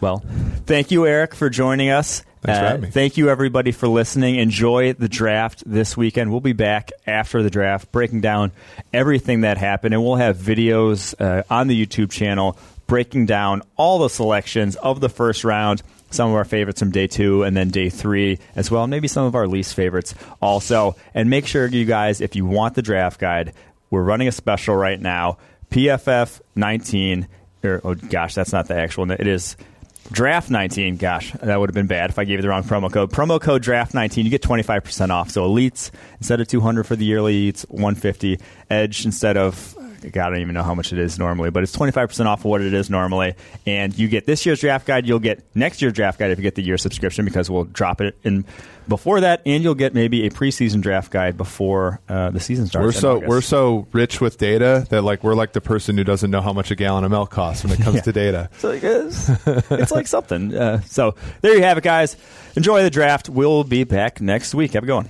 Well, 0.01 0.23
thank 0.65 0.91
you, 0.91 1.05
Eric, 1.05 1.33
for 1.33 1.49
joining 1.49 1.89
us. 1.89 2.23
Uh, 2.43 2.45
for 2.45 2.51
having 2.51 2.81
me. 2.81 2.89
Thank 2.91 3.17
you, 3.17 3.29
everybody, 3.29 3.71
for 3.71 3.87
listening. 3.87 4.35
Enjoy 4.35 4.93
the 4.93 5.09
draft 5.09 5.63
this 5.65 5.97
weekend. 5.97 6.31
We'll 6.31 6.39
be 6.39 6.53
back 6.53 6.91
after 7.05 7.43
the 7.43 7.49
draft, 7.49 7.91
breaking 7.91 8.21
down 8.21 8.51
everything 8.93 9.41
that 9.41 9.57
happened, 9.57 9.93
and 9.93 10.03
we'll 10.03 10.15
have 10.15 10.37
videos 10.37 11.19
uh, 11.19 11.43
on 11.49 11.67
the 11.67 11.85
YouTube 11.85 12.11
channel 12.11 12.57
breaking 12.89 13.27
down 13.27 13.61
all 13.77 13.99
the 13.99 14.09
selections 14.09 14.75
of 14.75 14.99
the 14.99 15.07
first 15.07 15.45
round, 15.45 15.81
some 16.11 16.29
of 16.29 16.35
our 16.35 16.45
favorites 16.45 16.79
from 16.79 16.91
day 16.91 17.07
two, 17.07 17.43
and 17.43 17.55
then 17.55 17.69
day 17.69 17.89
three 17.89 18.39
as 18.55 18.69
well, 18.71 18.87
maybe 18.87 19.07
some 19.07 19.25
of 19.25 19.35
our 19.35 19.47
least 19.47 19.73
favorites 19.73 20.15
also. 20.41 20.95
And 21.13 21.29
make 21.29 21.45
sure, 21.47 21.67
you 21.67 21.85
guys, 21.85 22.21
if 22.21 22.35
you 22.35 22.45
want 22.45 22.75
the 22.75 22.81
draft 22.81 23.19
guide, 23.19 23.53
we're 23.89 24.03
running 24.03 24.27
a 24.27 24.31
special 24.31 24.75
right 24.75 24.99
now. 24.99 25.37
PFF 25.71 26.41
19, 26.55 27.27
or, 27.63 27.81
oh 27.83 27.95
gosh, 27.95 28.35
that's 28.35 28.51
not 28.51 28.67
the 28.67 28.75
actual. 28.75 29.09
It 29.11 29.27
is 29.27 29.55
Draft 30.11 30.49
19, 30.49 30.97
gosh, 30.97 31.33
that 31.33 31.59
would 31.59 31.69
have 31.69 31.75
been 31.75 31.85
bad 31.85 32.09
if 32.09 32.17
I 32.17 32.23
gave 32.23 32.39
you 32.39 32.41
the 32.41 32.49
wrong 32.49 32.63
promo 32.63 32.91
code. 32.91 33.11
Promo 33.11 33.39
code 33.39 33.61
Draft 33.61 33.93
19, 33.93 34.25
you 34.25 34.31
get 34.31 34.41
25% 34.41 35.11
off. 35.11 35.29
So 35.29 35.47
Elites, 35.47 35.91
instead 36.17 36.41
of 36.41 36.47
200 36.47 36.85
for 36.85 36.95
the 36.95 37.05
yearly, 37.05 37.47
it's 37.47 37.63
150. 37.69 38.39
Edge, 38.71 39.05
instead 39.05 39.37
of, 39.37 39.77
God, 39.99 40.27
I 40.27 40.29
don't 40.29 40.41
even 40.41 40.53
know 40.53 40.63
how 40.63 40.73
much 40.75 40.91
it 40.93 40.99
is 40.99 41.19
normally, 41.19 41.49
but 41.49 41.63
it's 41.63 41.75
25% 41.75 42.25
off 42.25 42.39
of 42.39 42.45
what 42.45 42.61
it 42.61 42.73
is 42.73 42.89
normally. 42.89 43.35
And 43.65 43.97
you 43.97 44.07
get 44.07 44.25
this 44.25 44.45
year's 44.45 44.61
draft 44.61 44.85
guide. 44.87 45.05
You'll 45.07 45.19
get 45.19 45.43
next 45.55 45.81
year's 45.81 45.93
draft 45.93 46.19
guide 46.19 46.31
if 46.31 46.37
you 46.37 46.43
get 46.43 46.55
the 46.55 46.61
year 46.63 46.77
subscription 46.77 47.25
because 47.25 47.49
we'll 47.49 47.65
drop 47.65 48.01
it 48.01 48.15
in 48.23 48.45
before 48.87 49.21
that. 49.21 49.41
And 49.45 49.63
you'll 49.63 49.75
get 49.75 49.93
maybe 49.93 50.25
a 50.25 50.29
preseason 50.29 50.81
draft 50.81 51.11
guide 51.11 51.37
before 51.37 51.99
uh, 52.09 52.31
the 52.31 52.39
season 52.39 52.67
starts. 52.67 52.85
We're 52.85 52.91
so 52.91 53.17
August. 53.17 53.29
we're 53.29 53.41
so 53.41 53.87
rich 53.91 54.21
with 54.21 54.37
data 54.37 54.85
that 54.89 55.03
like 55.03 55.23
we're 55.23 55.35
like 55.35 55.53
the 55.53 55.61
person 55.61 55.97
who 55.97 56.03
doesn't 56.03 56.31
know 56.31 56.41
how 56.41 56.53
much 56.53 56.71
a 56.71 56.75
gallon 56.75 57.03
of 57.03 57.11
milk 57.11 57.29
costs 57.29 57.63
when 57.63 57.73
it 57.73 57.81
comes 57.81 58.01
to 58.03 58.11
data. 58.11 58.49
So 58.57 58.71
it 58.71 58.83
is. 58.83 59.29
it's 59.69 59.91
like 59.91 60.07
something. 60.07 60.55
Uh, 60.55 60.81
so 60.81 61.15
there 61.41 61.55
you 61.55 61.63
have 61.63 61.77
it, 61.77 61.83
guys. 61.83 62.17
Enjoy 62.55 62.81
the 62.83 62.89
draft. 62.89 63.29
We'll 63.29 63.63
be 63.63 63.83
back 63.83 64.21
next 64.21 64.55
week. 64.55 64.73
Have 64.73 64.83
a 64.83 64.87
good 64.87 64.95
one. 64.95 65.09